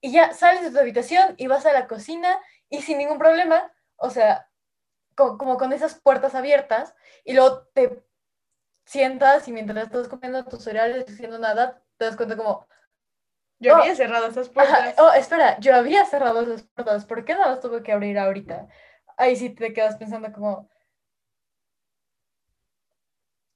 [0.00, 3.72] y ya sales de tu habitación y vas a la cocina y sin ningún problema,
[3.96, 4.48] o sea,
[5.16, 8.02] co- como con esas puertas abiertas, y luego te
[8.84, 12.66] sientas y mientras estás comiendo tus cereales haciendo nada, te das cuenta como,
[13.60, 13.76] Yo Oh.
[13.78, 14.94] había cerrado esas "Ajá, puertas.
[14.98, 18.68] oh, espera, yo había cerrado esas puertas, ¿por qué no las tuve que abrir ahorita?
[19.16, 20.68] Ahí sí te quedas pensando como,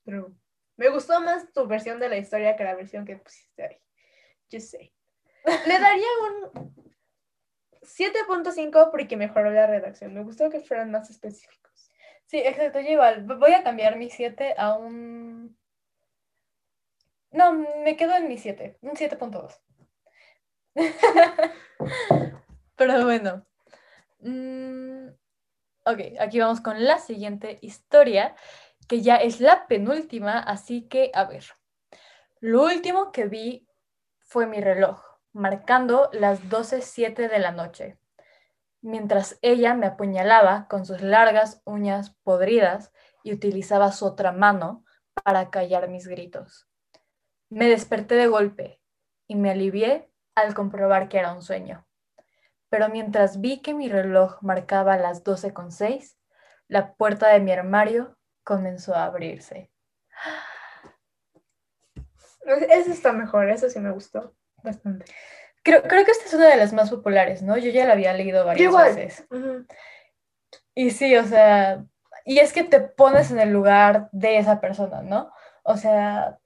[0.04, 0.34] True.
[0.76, 3.76] Me gustó más tu versión de la historia que la versión que pusiste ahí.
[4.50, 4.92] Yo sé.
[5.66, 6.06] Le daría
[6.54, 6.94] un
[7.82, 10.14] 7.5 porque mejoró la redacción.
[10.14, 11.67] Me gustó que fueran más específicos.
[12.28, 15.58] Sí, exacto, yo igual, voy a cambiar mi 7 a un...
[17.30, 19.60] No, me quedo en mi 7, un 7.2.
[22.76, 23.44] Pero bueno.
[24.20, 25.08] Mm,
[25.84, 28.34] ok, aquí vamos con la siguiente historia,
[28.88, 31.44] que ya es la penúltima, así que a ver.
[32.40, 33.68] Lo último que vi
[34.20, 37.98] fue mi reloj, marcando las 12.07 de la noche,
[38.80, 44.84] mientras ella me apuñalaba con sus largas uñas podridas y utilizaba su otra mano
[45.24, 46.68] para callar mis gritos.
[47.50, 48.80] Me desperté de golpe
[49.26, 51.86] y me alivié al comprobar que era un sueño.
[52.70, 56.16] Pero mientras vi que mi reloj marcaba las 12.06,
[56.68, 59.72] la puerta de mi armario comenzó a abrirse.
[62.70, 65.04] Eso está mejor, eso sí me gustó bastante.
[65.68, 67.56] Creo, creo que esta es una de las más populares, ¿no?
[67.56, 68.94] Yo ya la había leído varias igual.
[68.94, 69.26] veces.
[69.30, 69.66] Ujú.
[70.74, 71.84] Y sí, o sea,
[72.24, 75.30] y es que te pones en el lugar de esa persona, ¿no?
[75.62, 76.38] O sea,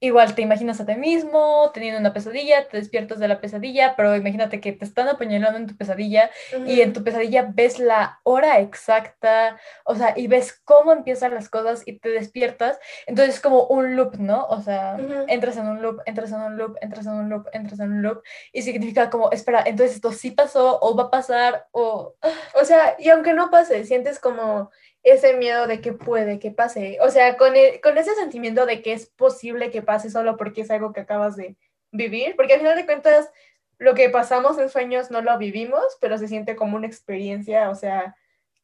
[0.00, 4.14] igual te imaginas a ti mismo teniendo una pesadilla, te despiertas de la pesadilla, pero
[4.14, 6.30] imagínate que te están apuñalando en tu pesadilla
[6.66, 11.48] y en tu pesadilla ves la hora exacta, o sea, y ves cómo empiezan las
[11.48, 14.44] cosas y te despiertas, entonces es como un loop, ¿no?
[14.46, 15.24] O sea, Ujú.
[15.26, 18.02] entras en un loop, entras en un loop, entras en un loop, entras en un
[18.02, 22.14] loop, y significa como, espera, entonces esto sí pasó o va a pasar o...
[22.54, 24.70] O sea, y aunque no pase, sientes como
[25.02, 26.98] ese miedo de que puede que pase.
[27.02, 30.62] O sea, con, el- con ese sentimiento de que es posible que pase solo porque
[30.62, 31.56] es algo que acabas de
[31.92, 32.36] vivir.
[32.36, 33.30] Porque al final de cuentas,
[33.78, 37.70] lo que pasamos en sueños no lo vivimos, pero se siente como una experiencia.
[37.70, 38.16] O sea,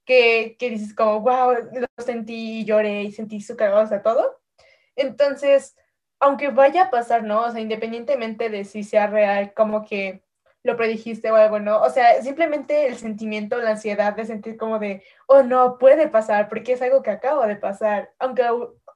[0.04, 4.40] que, que dices como, wow, lo sentí, lloré y sentí su o sea, todo.
[4.96, 5.76] Entonces,
[6.20, 7.42] aunque vaya a pasar, ¿no?
[7.42, 10.23] O sea, independientemente de si sea real, como que
[10.64, 11.80] lo predijiste o algo, ¿no?
[11.82, 16.48] O sea, simplemente el sentimiento, la ansiedad de sentir como de, oh, no, puede pasar,
[16.48, 18.10] porque es algo que acaba de pasar.
[18.18, 18.42] Aunque,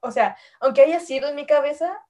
[0.01, 2.03] o sea, aunque haya sido en mi cabeza,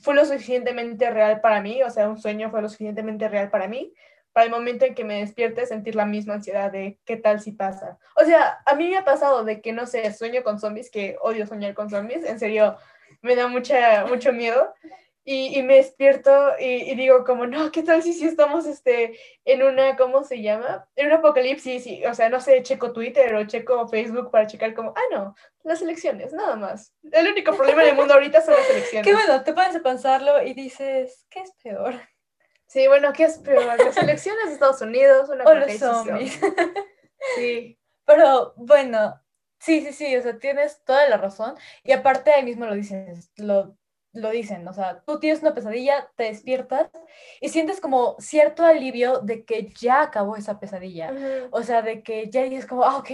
[0.00, 3.66] fue lo suficientemente real para mí, o sea, un sueño fue lo suficientemente real para
[3.66, 3.92] mí,
[4.32, 7.52] para el momento en que me despierte sentir la misma ansiedad de qué tal si
[7.52, 7.98] pasa.
[8.16, 11.16] O sea, a mí me ha pasado de que, no sé, sueño con zombies, que
[11.20, 12.76] odio soñar con zombies, en serio,
[13.20, 14.72] me da mucha, mucho miedo.
[15.24, 19.18] Y, y me despierto y, y digo como, no, ¿qué tal si sí estamos este,
[19.44, 20.88] en una, ¿cómo se llama?
[20.96, 24.74] En un apocalipsis, y, o sea, no sé, checo Twitter o checo Facebook para checar
[24.74, 26.92] como, ah, no, las elecciones, nada más.
[27.10, 29.06] El único problema en el mundo ahorita son las elecciones.
[29.06, 31.94] Qué bueno, te pones a pensarlo y dices, ¿qué es peor?
[32.66, 33.64] Sí, bueno, ¿qué es peor?
[33.64, 36.40] Las elecciones de Estados Unidos, una O los zombies.
[37.36, 37.78] Sí.
[38.04, 39.22] Pero bueno,
[39.60, 41.54] sí, sí, sí, o sea, tienes toda la razón.
[41.84, 43.76] Y aparte ahí mismo lo dicen, lo,
[44.12, 46.90] lo dicen, o sea, tú tienes una pesadilla, te despiertas
[47.40, 51.12] y sientes como cierto alivio de que ya acabó esa pesadilla.
[51.50, 53.10] O sea, de que ya dices como, ah, ok,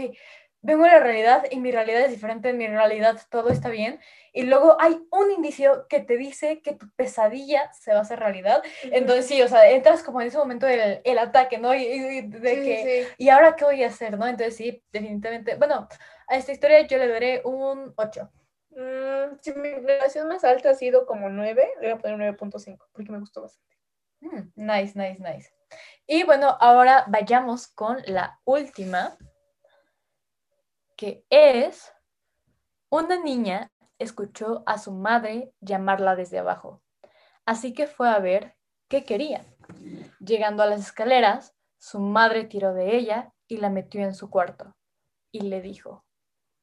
[0.61, 4.01] vengo a la realidad y mi realidad es diferente, en mi realidad todo está bien.
[4.33, 8.19] Y luego hay un indicio que te dice que tu pesadilla se va a hacer
[8.19, 8.63] realidad.
[8.83, 11.75] Entonces sí, o sea, entras como en ese momento del el ataque, ¿no?
[11.75, 13.15] Y, y de Sí, que, sí.
[13.25, 14.27] ¿y ahora qué voy a hacer, no?
[14.27, 15.89] Entonces sí, definitivamente, bueno,
[16.27, 18.29] a esta historia yo le daré un 8.
[18.79, 22.87] Mm, si mi relación más alta ha sido como 9, le voy a poner 9.5
[22.93, 23.77] porque me gustó bastante.
[24.21, 25.53] Mm, nice, nice, nice.
[26.07, 29.17] Y bueno, ahora vayamos con la última,
[30.97, 31.93] que es
[32.89, 36.81] una niña escuchó a su madre llamarla desde abajo,
[37.47, 38.55] así que fue a ver
[38.87, 39.45] qué quería.
[40.21, 44.77] Llegando a las escaleras, su madre tiró de ella y la metió en su cuarto
[45.33, 46.05] y le dijo,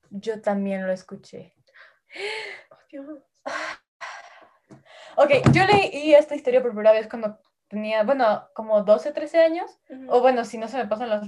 [0.10, 1.56] yo también lo escuché.
[2.72, 3.06] Oh, Dios.
[5.18, 9.80] Ok, yo leí esta historia por primera vez cuando tenía, bueno, como 12, 13 años.
[10.10, 11.28] O bueno, si no se me pasan las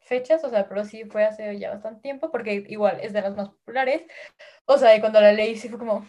[0.00, 3.36] fechas, o sea, pero sí fue hace ya bastante tiempo, porque igual es de las
[3.36, 4.02] más populares.
[4.64, 6.06] O sea, y cuando la leí sí fue como,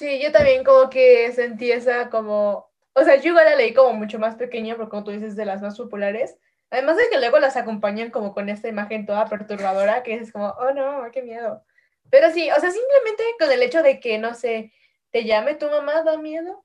[0.00, 3.92] Sí, yo también como que sentí esa como, o sea, yo igual la leí como
[3.92, 6.38] mucho más pequeña, porque como tú dices, de las más populares.
[6.70, 10.46] Además de que luego las acompañan como con esta imagen toda perturbadora, que es como,
[10.58, 11.64] oh no, qué miedo.
[12.10, 14.72] Pero sí, o sea, simplemente con el hecho de que, no sé,
[15.10, 16.64] te llame tu mamá, da miedo.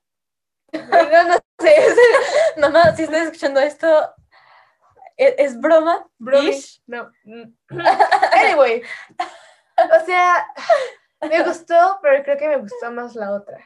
[0.72, 1.76] No, no sé,
[2.58, 4.14] mamá, si estás escuchando esto,
[5.16, 6.06] ¿es, es broma?
[6.18, 6.50] bromi.
[6.50, 6.82] Ish.
[6.86, 7.10] No.
[7.24, 7.56] mm.
[8.32, 8.82] Anyway,
[9.78, 10.46] o sea,
[11.28, 13.58] me gustó, pero creo que me gustó más la otra.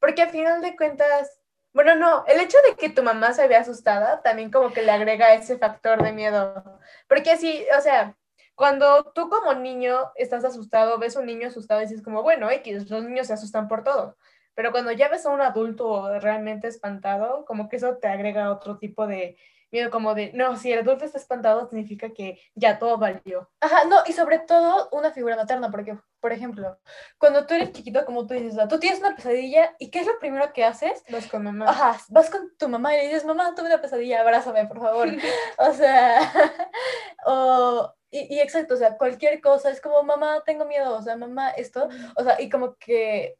[0.00, 1.40] Porque al final de cuentas,
[1.72, 4.90] bueno, no, el hecho de que tu mamá se vea asustada también como que le
[4.90, 6.80] agrega ese factor de miedo.
[7.08, 8.16] Porque sí, o sea,
[8.54, 12.50] cuando tú como niño estás asustado, ves a un niño asustado y dices como, bueno,
[12.50, 14.16] X, los niños se asustan por todo.
[14.54, 18.78] Pero cuando ya ves a un adulto realmente espantado, como que eso te agrega otro
[18.78, 19.36] tipo de
[19.72, 23.50] miedo, como de, no, si el adulto está espantado significa que ya todo valió.
[23.60, 26.78] Ajá, no, y sobre todo una figura materna, porque, por ejemplo,
[27.18, 30.18] cuando tú eres chiquito, como tú dices, tú tienes una pesadilla, ¿y qué es lo
[30.18, 31.02] primero que haces?
[31.10, 31.70] Vas con mamá.
[31.70, 35.08] Ajá, vas con tu mamá y le dices, mamá, tuve una pesadilla, abrázame, por favor.
[35.58, 36.20] o sea,
[37.26, 41.16] o, y, y exacto, o sea, cualquier cosa es como, mamá, tengo miedo, o sea,
[41.16, 43.38] mamá, esto, o sea, y como que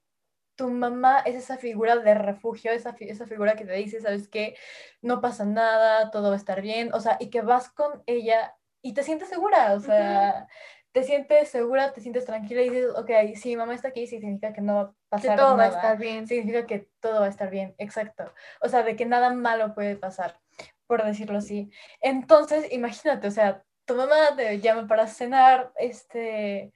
[0.57, 4.29] tu mamá es esa figura de refugio, esa, fi- esa figura que te dice, ¿sabes
[4.29, 4.57] qué?
[5.03, 8.57] No pasa nada, todo va a estar bien, o sea, y que vas con ella
[8.83, 10.49] y te sientes segura, o sea,
[10.93, 14.61] te sientes segura, te sientes tranquila y dices, ok, si mamá está aquí, significa que
[14.61, 16.27] no va a que pasar todo va a nada estar bien.
[16.27, 18.33] significa que todo va a estar bien, exacto.
[18.61, 20.39] O sea, de que nada malo puede pasar,
[20.87, 21.71] por decirlo así.
[22.01, 26.73] Entonces, imagínate, o sea, tu mamá te llama para cenar, este,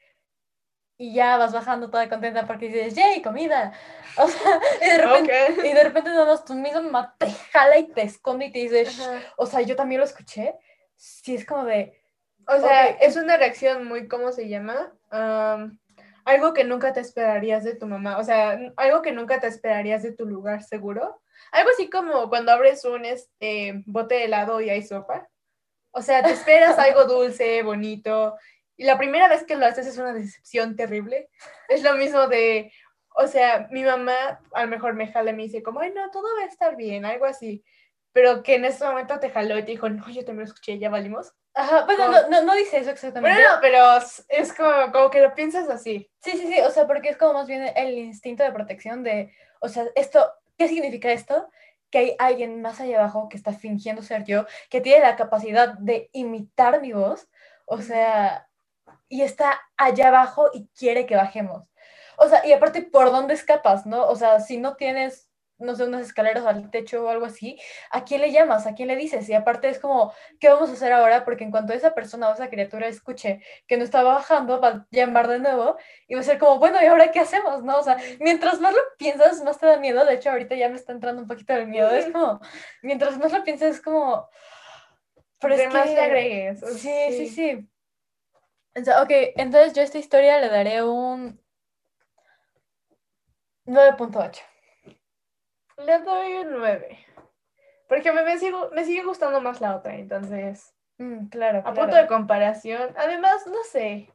[0.98, 3.72] y ya vas bajando toda contenta porque dices, ¡yay, comida!
[4.18, 5.64] O sea, y de repente, Ok.
[5.66, 8.86] y de repente más tu misma mamá te jala y te esconde y te dice,
[9.36, 10.54] o sea, yo también lo escuché.
[10.94, 12.00] Sí, es como de,
[12.48, 12.96] O sea, Ok.
[13.02, 14.90] es una reacción muy, ¿cómo se llama?
[15.10, 15.78] Am,
[16.24, 18.16] algo que nunca te esperarías de tu mamá.
[18.16, 21.20] O sea, algo que nunca te esperarías de tu lugar seguro.
[21.52, 25.28] Algo así como cuando abres un este, bote de helado y hay sopa.
[25.98, 28.36] O sea, te esperas algo dulce, bonito.
[28.76, 31.30] Y la primera vez que lo haces es una decepción terrible.
[31.68, 32.70] Es lo mismo de,
[33.16, 36.10] o sea, mi mamá a lo mejor me jala y me dice como, ay, no,
[36.10, 37.64] todo va a estar bien, algo así.
[38.12, 40.78] Pero que en ese momento te jaló y te dijo, no, yo también lo escuché,
[40.78, 41.32] ya valimos.
[41.54, 43.34] ajá, bueno, no, no, no dice eso exactamente.
[43.40, 46.10] Bueno, no, pero es- es como, como que lo piensas así.
[46.20, 49.32] Sí, sí, sí, o sea, porque es como más bien el instinto de protección de,
[49.60, 51.48] o sea, esto, ¿qué significa esto?
[51.90, 55.74] Que hay alguien más allá abajo que está fingiendo ser yo, que tiene la capacidad
[55.78, 57.28] de imitar mi voz,
[57.64, 58.48] o sea,
[59.08, 61.64] y está allá abajo y quiere que bajemos.
[62.18, 64.06] O sea, y aparte, ¿por dónde escapas, no?
[64.06, 65.25] O sea, si no tienes,
[65.58, 67.58] no sé, unas escaleras al techo o algo así,
[67.90, 68.66] ¿a quién le llamas?
[68.66, 69.28] ¿A quién le dices?
[69.28, 71.24] Y aparte es como, ¿qué vamos a hacer ahora?
[71.24, 74.86] Porque en cuanto esa persona o esa criatura escuche que no está bajando, va a
[74.90, 75.76] llamar de nuevo
[76.08, 77.62] y va a ser como, bueno, ¿y ahora qué hacemos?
[77.64, 77.78] ¿No?
[77.78, 80.04] O sea, mientras más lo piensas, más te da miedo.
[80.04, 81.90] De hecho, ahorita ya me está entrando un poquito de miedo.
[81.90, 82.40] Es como,
[82.82, 84.28] mientras más lo piensas, es como...
[85.40, 86.62] Pero es más que- le agregues.
[86.62, 87.68] o- Sí, sí, sí.
[88.78, 91.40] O sea, ok, entonces yo a esta historia le daré un
[93.66, 94.42] 9.8.
[95.78, 96.98] Le doy un 9.
[97.88, 100.74] Porque me, me, sigo, me sigue gustando más la otra, entonces.
[100.98, 101.80] Mm, claro, A claro.
[101.80, 102.90] punto de comparación.
[102.96, 104.12] Además, no sé.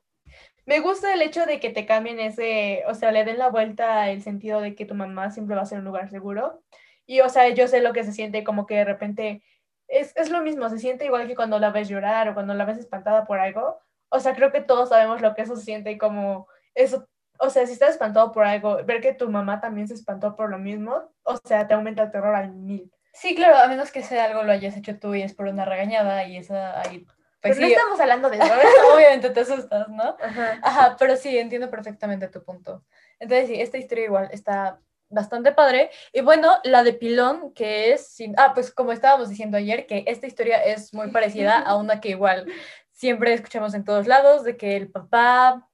[0.65, 4.09] Me gusta el hecho de que te cambien ese, o sea, le den la vuelta
[4.09, 6.61] el sentido de que tu mamá siempre va a ser un lugar seguro.
[7.05, 9.43] Y, o sea, yo sé lo que se siente como que de repente
[9.87, 12.65] es, es lo mismo, se siente igual que cuando la ves llorar o cuando la
[12.65, 13.79] ves espantada por algo.
[14.09, 17.07] O sea, creo que todos sabemos lo que eso se siente y como eso,
[17.41, 20.51] o sea, si estás espantado por algo, ver que tu mamá también se espantó por
[20.51, 22.91] lo mismo, o sea, te aumenta el terror al mil.
[23.13, 25.65] Sí, claro, a menos que sea algo lo hayas hecho tú y es por una
[25.65, 26.99] regañada y esa ahí.
[27.41, 28.45] Pues Pero sí, no estamos hablando de eso.
[28.95, 30.15] obviamente te asustas, ¿no?
[30.21, 30.59] Ajá.
[30.61, 32.85] Ajá, pero sí, entiendo perfectamente tu punto.
[33.19, 34.79] Entonces, sí, esta historia igual está
[35.09, 35.89] bastante padre.
[36.13, 38.35] Y bueno, la de Pilón, que es, sin...
[38.37, 42.09] ah, pues como estábamos diciendo ayer, que esta historia es muy parecida a una que
[42.09, 42.45] igual
[42.93, 45.67] siempre escuchamos en todos lados, de que el papá,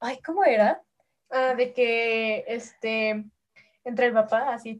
[0.00, 0.82] ay, ¿cómo era?
[1.30, 3.24] Ah, de que este
[3.84, 4.76] entra el papá así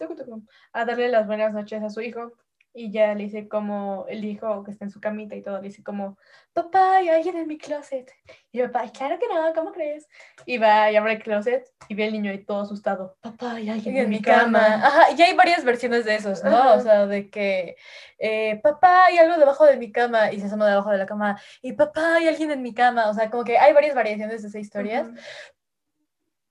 [0.73, 2.33] a darle las buenas noches a su hijo
[2.77, 5.69] y ya le dice como el hijo que está en su camita y todo, le
[5.69, 6.19] dice como,
[6.53, 8.13] papá, hay alguien en mi closet.
[8.53, 10.07] Y el papá, "Ay, claro que no, ¿cómo crees?
[10.45, 13.71] Y va y abre el closet y ve al niño ahí todo asustado, papá, hay
[13.71, 14.75] alguien En mi cama.
[14.87, 16.55] Ajá, y hay varias versiones de esos, ¿no?
[16.57, 16.75] Ajá.
[16.75, 17.77] O sea, de que,
[18.19, 21.41] eh, papá, hay algo debajo de mi cama, y se asoma debajo de la cama,
[21.63, 23.09] y papá, hay alguien en mi cama.
[23.09, 25.07] O sea, como que hay varias variaciones de esas historias.
[25.09, 25.17] Ujú.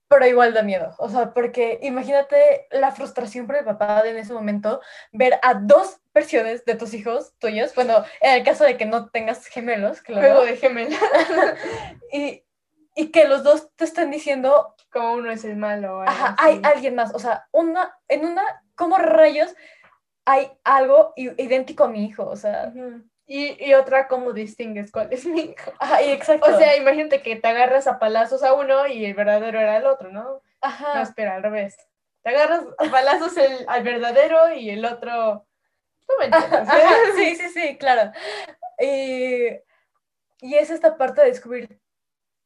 [0.08, 0.94] Pero igual da miedo.
[0.98, 4.80] O sea, porque imagínate la frustración por el papá de en ese momento
[5.12, 7.74] ver a dos versiones de tus hijos tuyos.
[7.74, 10.20] Bueno, en el caso de que no tengas gemelos, claro.
[10.20, 10.96] Juego de gemela.
[12.12, 12.44] y,
[12.94, 16.02] y que los dos te estén diciendo, como uno es el malo.
[16.02, 17.14] ajá, hay alguien más.
[17.14, 18.42] O sea, una, en una,
[18.74, 19.54] ¿cómo rayos
[20.24, 22.26] hay algo idéntico a mi hijo?
[22.26, 22.72] O sea.
[23.26, 25.72] Y, y otra, ¿cómo distingues cuál es mi hijo?
[26.00, 26.54] exacto.
[26.54, 29.86] O sea, imagínate que te agarras a palazos a uno y el verdadero era el
[29.86, 30.22] otro, ¿no?
[30.22, 31.02] No, ajá.
[31.02, 31.76] espera, al revés.
[32.22, 35.46] Te agarras a palazos el, al verdadero y el otro.
[36.08, 36.68] No me entiendes.
[36.68, 38.12] Ajá, sí, sí, sí, claro.
[38.78, 39.48] Y,
[40.40, 41.80] y es esta parte de descubrir,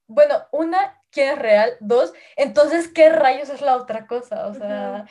[0.07, 4.47] bueno, una, quién es real, dos, entonces, ¿qué rayos es la otra cosa?
[4.47, 5.07] O sea,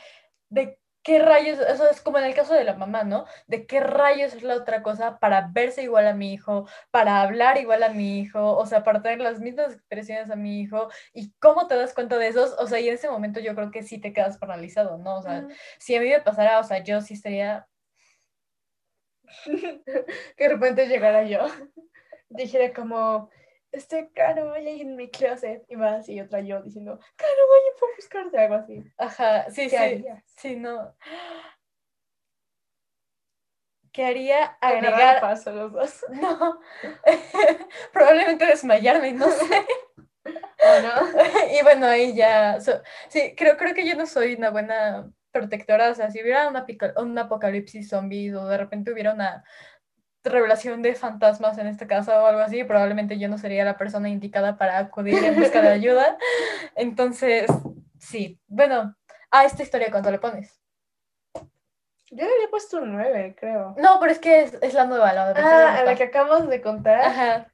[0.48, 3.24] de qué rayos, eso es como en el caso de la mamá, ¿no?
[3.46, 7.58] De qué rayos es la otra cosa para verse igual a mi hijo, para hablar
[7.58, 11.32] igual a mi hijo, o sea, para tener las mismas expresiones a mi hijo, y
[11.38, 13.82] cómo te das cuenta de esos, o sea, y en ese momento yo creo que
[13.82, 15.18] sí te quedas paralizado, ¿no?
[15.18, 15.46] O sea,
[15.78, 17.66] si a mí me pasara, o sea, yo sí estaría
[20.36, 21.40] que de repente llegara yo.
[22.28, 23.30] Dijera como,
[23.72, 25.64] este, Caro, alguien en mi closet.
[25.68, 28.84] Y va así otra yo diciendo, Caro, vaya por buscarte algo así.
[28.98, 30.24] Ajá, sí, ¿Qué sí, harías?
[30.36, 30.94] sí, no.
[33.92, 34.44] ¿Qué haría?
[34.60, 36.04] Agregar, paso los dos.
[36.10, 36.60] no,
[37.92, 39.44] probablemente desmayarme, no sé.
[40.24, 41.22] ¿O no?
[41.58, 45.90] Y bueno, ahí ya, so- sí, creo, creo que yo no soy una buena protectora,
[45.90, 46.66] o sea, si hubiera una
[46.98, 49.44] un apocalipsis zombies o de repente hubiera una
[50.24, 54.08] revelación de fantasmas en esta casa o algo así, probablemente yo no sería la persona
[54.08, 56.18] indicada para acudir en busca de ayuda.
[56.76, 57.50] Entonces,
[57.98, 58.94] sí, bueno,
[59.30, 60.60] a esta historia, ¿cuánto le pones?
[62.12, 63.74] Yo le había puesto un 9, creo.
[63.78, 66.48] No, pero es que es, es la nueva, la de Ah, a la que acabamos
[66.48, 67.00] de contar.
[67.00, 67.52] Ajá.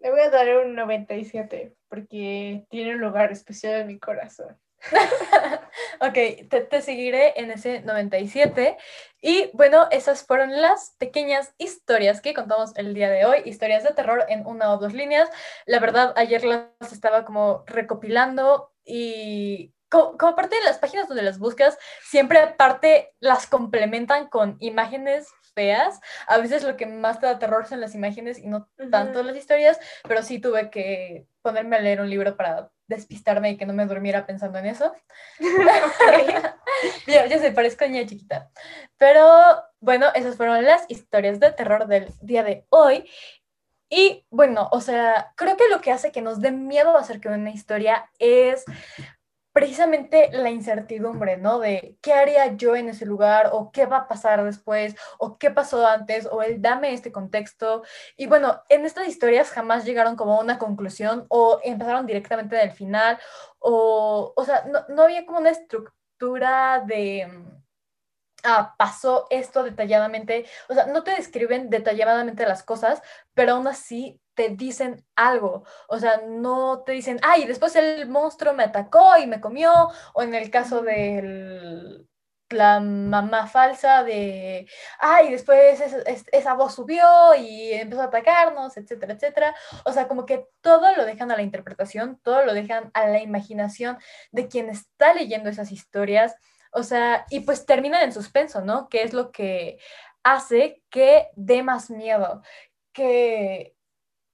[0.00, 4.56] Le voy a dar un 97 porque tiene un lugar especial en mi corazón.
[6.00, 8.76] Ok, te, seguiré en ese 97.
[9.20, 13.94] Y bueno, esas fueron las pequeñas historias que contamos el día de hoy, historias de
[13.94, 15.28] terror en una o dos líneas.
[15.64, 21.22] La verdad, ayer las estaba como recopilando y co- como, parte de las páginas donde
[21.22, 26.00] las buscas, siempre aparte las complementan con imágenes feas.
[26.28, 29.28] A veces lo que más te da terror son las imágenes y no tanto Ujú.
[29.28, 33.66] las historias, pero sí tuve que ponerme a leer un libro para despistarme y que
[33.66, 34.92] no me durmiera pensando en eso.
[37.06, 38.50] ya, ya sé, parezco niña chiquita.
[38.98, 39.26] Pero
[39.80, 43.08] bueno, esas fueron las historias de terror del día de hoy.
[43.88, 47.36] Y bueno, o sea, creo que lo que hace que nos dé miedo acerca de
[47.38, 48.64] una historia es
[49.56, 51.58] precisamente la incertidumbre, ¿no?
[51.58, 55.50] De qué haría yo en ese lugar o qué va a pasar después o qué
[55.50, 57.82] pasó antes o el dame este contexto.
[58.18, 62.70] Y bueno, en estas historias jamás llegaron como a una conclusión o empezaron directamente del
[62.72, 63.18] final
[63.58, 67.26] o, o sea, no, no había como una estructura de...
[67.26, 67.56] mm,
[68.44, 73.02] Ah, pasó esto detalladamente, o sea, no te describen detalladamente las cosas,
[73.34, 78.54] pero aún así te dicen algo, o sea, no te dicen, ay, después el monstruo
[78.54, 82.06] me atacó y me comió, o en el caso del,
[82.50, 84.68] la mamá falsa de,
[84.98, 85.80] ay, después
[86.32, 89.56] esa voz subió y empezó a atacarnos, etcétera, etcétera.
[89.84, 93.20] O sea, como que todo lo dejan a la interpretación, todo lo dejan a la
[93.20, 93.98] imaginación
[94.32, 96.36] de quien está leyendo esas historias.
[96.72, 98.88] O sea, y pues terminan en suspenso, ¿no?
[98.88, 99.78] Que es lo que
[100.22, 102.42] hace que dé más miedo,
[102.92, 103.75] que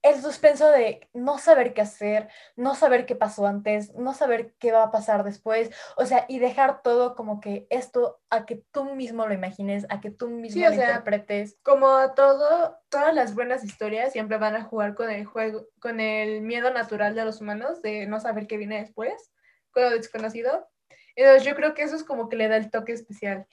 [0.03, 4.73] el suspenso de no saber qué hacer, no saber qué pasó antes, no saber qué
[4.73, 8.85] va a pasar después, o sea, y dejar todo como que esto a que tú
[8.97, 11.57] mismo lo imagines, a que tú mismo lo interpretes.
[11.63, 16.43] Como todo, todas las buenas historias siempre van a jugar con el juego, con el
[16.43, 19.31] miedo natural de los humanos de no saber qué viene después,
[19.71, 20.69] con lo desconocido.
[21.15, 23.47] Entonces yo creo que eso es como que le da el toque especial,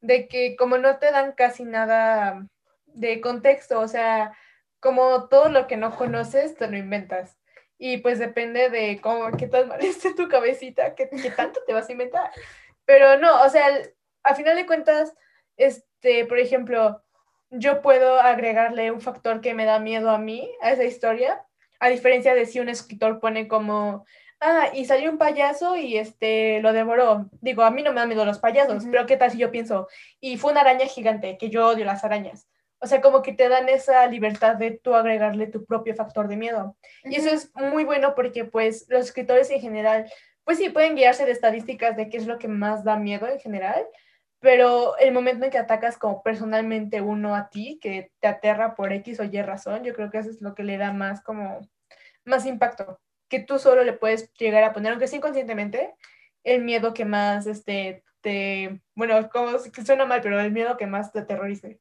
[0.00, 2.46] de que como no te dan casi nada
[2.86, 4.36] de contexto, o sea,
[4.84, 7.38] como todo lo que no conoces, te lo inventas.
[7.78, 11.88] Y pues depende de cómo, qué tal esté tu cabecita, qué, qué, tanto te vas
[11.88, 12.30] a inventar.
[12.84, 13.66] Pero no, o sea,
[14.22, 15.14] al final de cuentas,
[15.56, 17.02] este, por ejemplo,
[17.48, 21.42] yo puedo agregarle un factor que me da miedo a mí, a esa historia,
[21.80, 24.04] a diferencia de si un escritor pone como,
[24.40, 27.30] ah, y salió un payaso y este lo devoró.
[27.40, 29.88] Digo, a mí no me da miedo los payasos, pero ¿qué tal si yo pienso,
[30.20, 32.46] y fue una araña gigante, que yo odio las arañas?
[32.80, 36.36] O sea, como que te dan esa libertad de tú agregarle tu propio factor de
[36.36, 36.76] miedo.
[37.04, 40.10] Y eso es muy bueno porque pues los escritores en general,
[40.44, 43.40] pues sí, pueden guiarse de estadísticas de qué es lo que más da miedo en
[43.40, 43.86] general,
[44.40, 48.92] pero el momento en que atacas como personalmente uno a ti, que te aterra por
[48.92, 51.60] X o Y razón, yo creo que eso es lo que le da más como,
[52.26, 53.00] más impacto,
[53.30, 55.94] que tú solo le puedes llegar a poner, aunque sí inconscientemente,
[56.42, 60.86] el miedo que más, este, te, bueno, como que suena mal, pero el miedo que
[60.86, 61.80] más te aterrorice.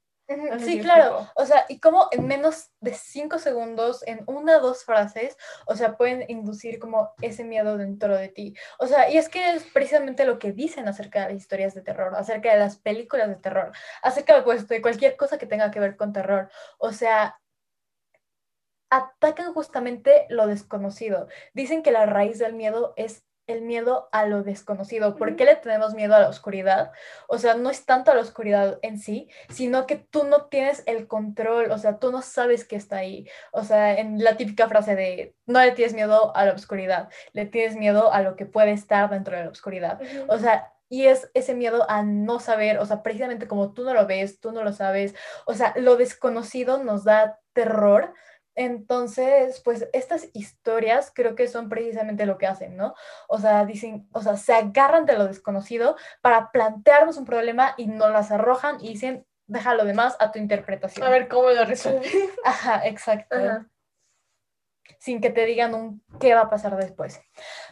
[0.59, 1.27] Sí, claro.
[1.35, 5.75] O sea, y como en menos de cinco segundos, en una o dos frases, o
[5.75, 8.55] sea, pueden inducir como ese miedo dentro de ti.
[8.79, 11.81] O sea, y es que es precisamente lo que dicen acerca de las historias de
[11.81, 13.71] terror, acerca de las películas de terror,
[14.01, 16.49] acerca de pues, cualquier cosa que tenga que ver con terror.
[16.77, 17.39] O sea,
[18.89, 21.27] atacan justamente lo desconocido.
[21.53, 25.15] Dicen que la raíz del miedo es el miedo a lo desconocido.
[25.15, 26.91] ¿Por qué le tenemos miedo a la oscuridad?
[27.27, 30.83] O sea, no es tanto a la oscuridad en sí, sino que tú no tienes
[30.85, 33.27] el control, o sea, tú no sabes qué está ahí.
[33.51, 37.45] O sea, en la típica frase de no le tienes miedo a la oscuridad, le
[37.45, 39.99] tienes miedo a lo que puede estar dentro de la oscuridad.
[40.27, 43.93] O sea, y es ese miedo a no saber, o sea, precisamente como tú no
[43.95, 45.15] lo ves, tú no lo sabes,
[45.47, 48.13] o sea, lo desconocido nos da terror
[48.55, 52.93] entonces, pues estas historias creo que son precisamente lo que hacen, ¿no?
[53.27, 57.87] O sea, dicen, o sea, se agarran de lo desconocido para plantearnos un problema y
[57.87, 61.05] no las arrojan y dicen, deja lo demás a tu interpretación.
[61.05, 62.13] A ver cómo lo resuelves.
[62.45, 63.35] Ajá, exacto.
[64.99, 67.21] Sin que te digan un qué va a pasar después.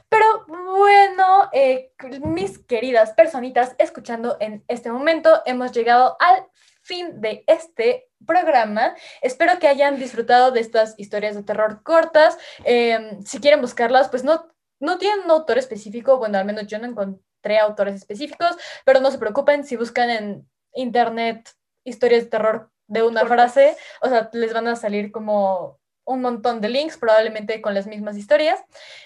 [0.09, 6.47] Pero bueno, eh, mis queridas personitas escuchando en este momento, hemos llegado al
[6.91, 8.95] fin de este programa.
[9.21, 12.37] Espero que hayan disfrutado de estas historias de terror cortas.
[12.65, 14.49] Em, si quieren buscarlas, pues no,
[14.81, 16.17] no tienen un autor específico.
[16.17, 20.49] Bueno, al menos yo no encontré autores específicos, pero no se preocupen si buscan en
[20.73, 21.49] internet
[21.85, 26.59] historias de terror de una frase, o sea, les van a salir como un montón
[26.59, 28.59] de links, probablemente con las mismas historias.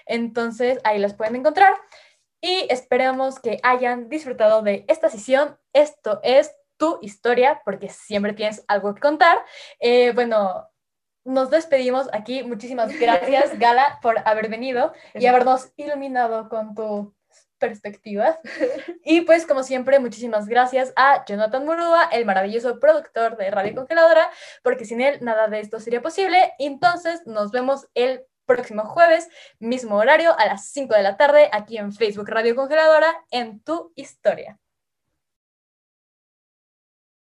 [0.08, 1.76] Entonces, ahí las pueden encontrar.
[2.42, 5.60] Y esperamos que hayan disfrutado de esta sesión.
[5.72, 9.38] Esto es tu historia, porque siempre tienes algo que contar.
[9.80, 10.68] Eh, bueno,
[11.26, 12.44] nos despedimos aquí.
[12.44, 17.14] Muchísimas gracias, Gala, por haber venido y habernos iluminado con tu
[17.58, 18.38] perspectivas.
[19.04, 24.30] Y pues, como siempre, muchísimas gracias a Jonathan Murúa, el maravilloso productor de Radio Congeladora,
[24.64, 26.54] porque sin él nada de esto sería posible.
[26.60, 31.78] Entonces, nos vemos el próximo jueves, mismo horario, a las 5 de la tarde, aquí
[31.78, 34.60] en Facebook Radio Congeladora, en tu historia.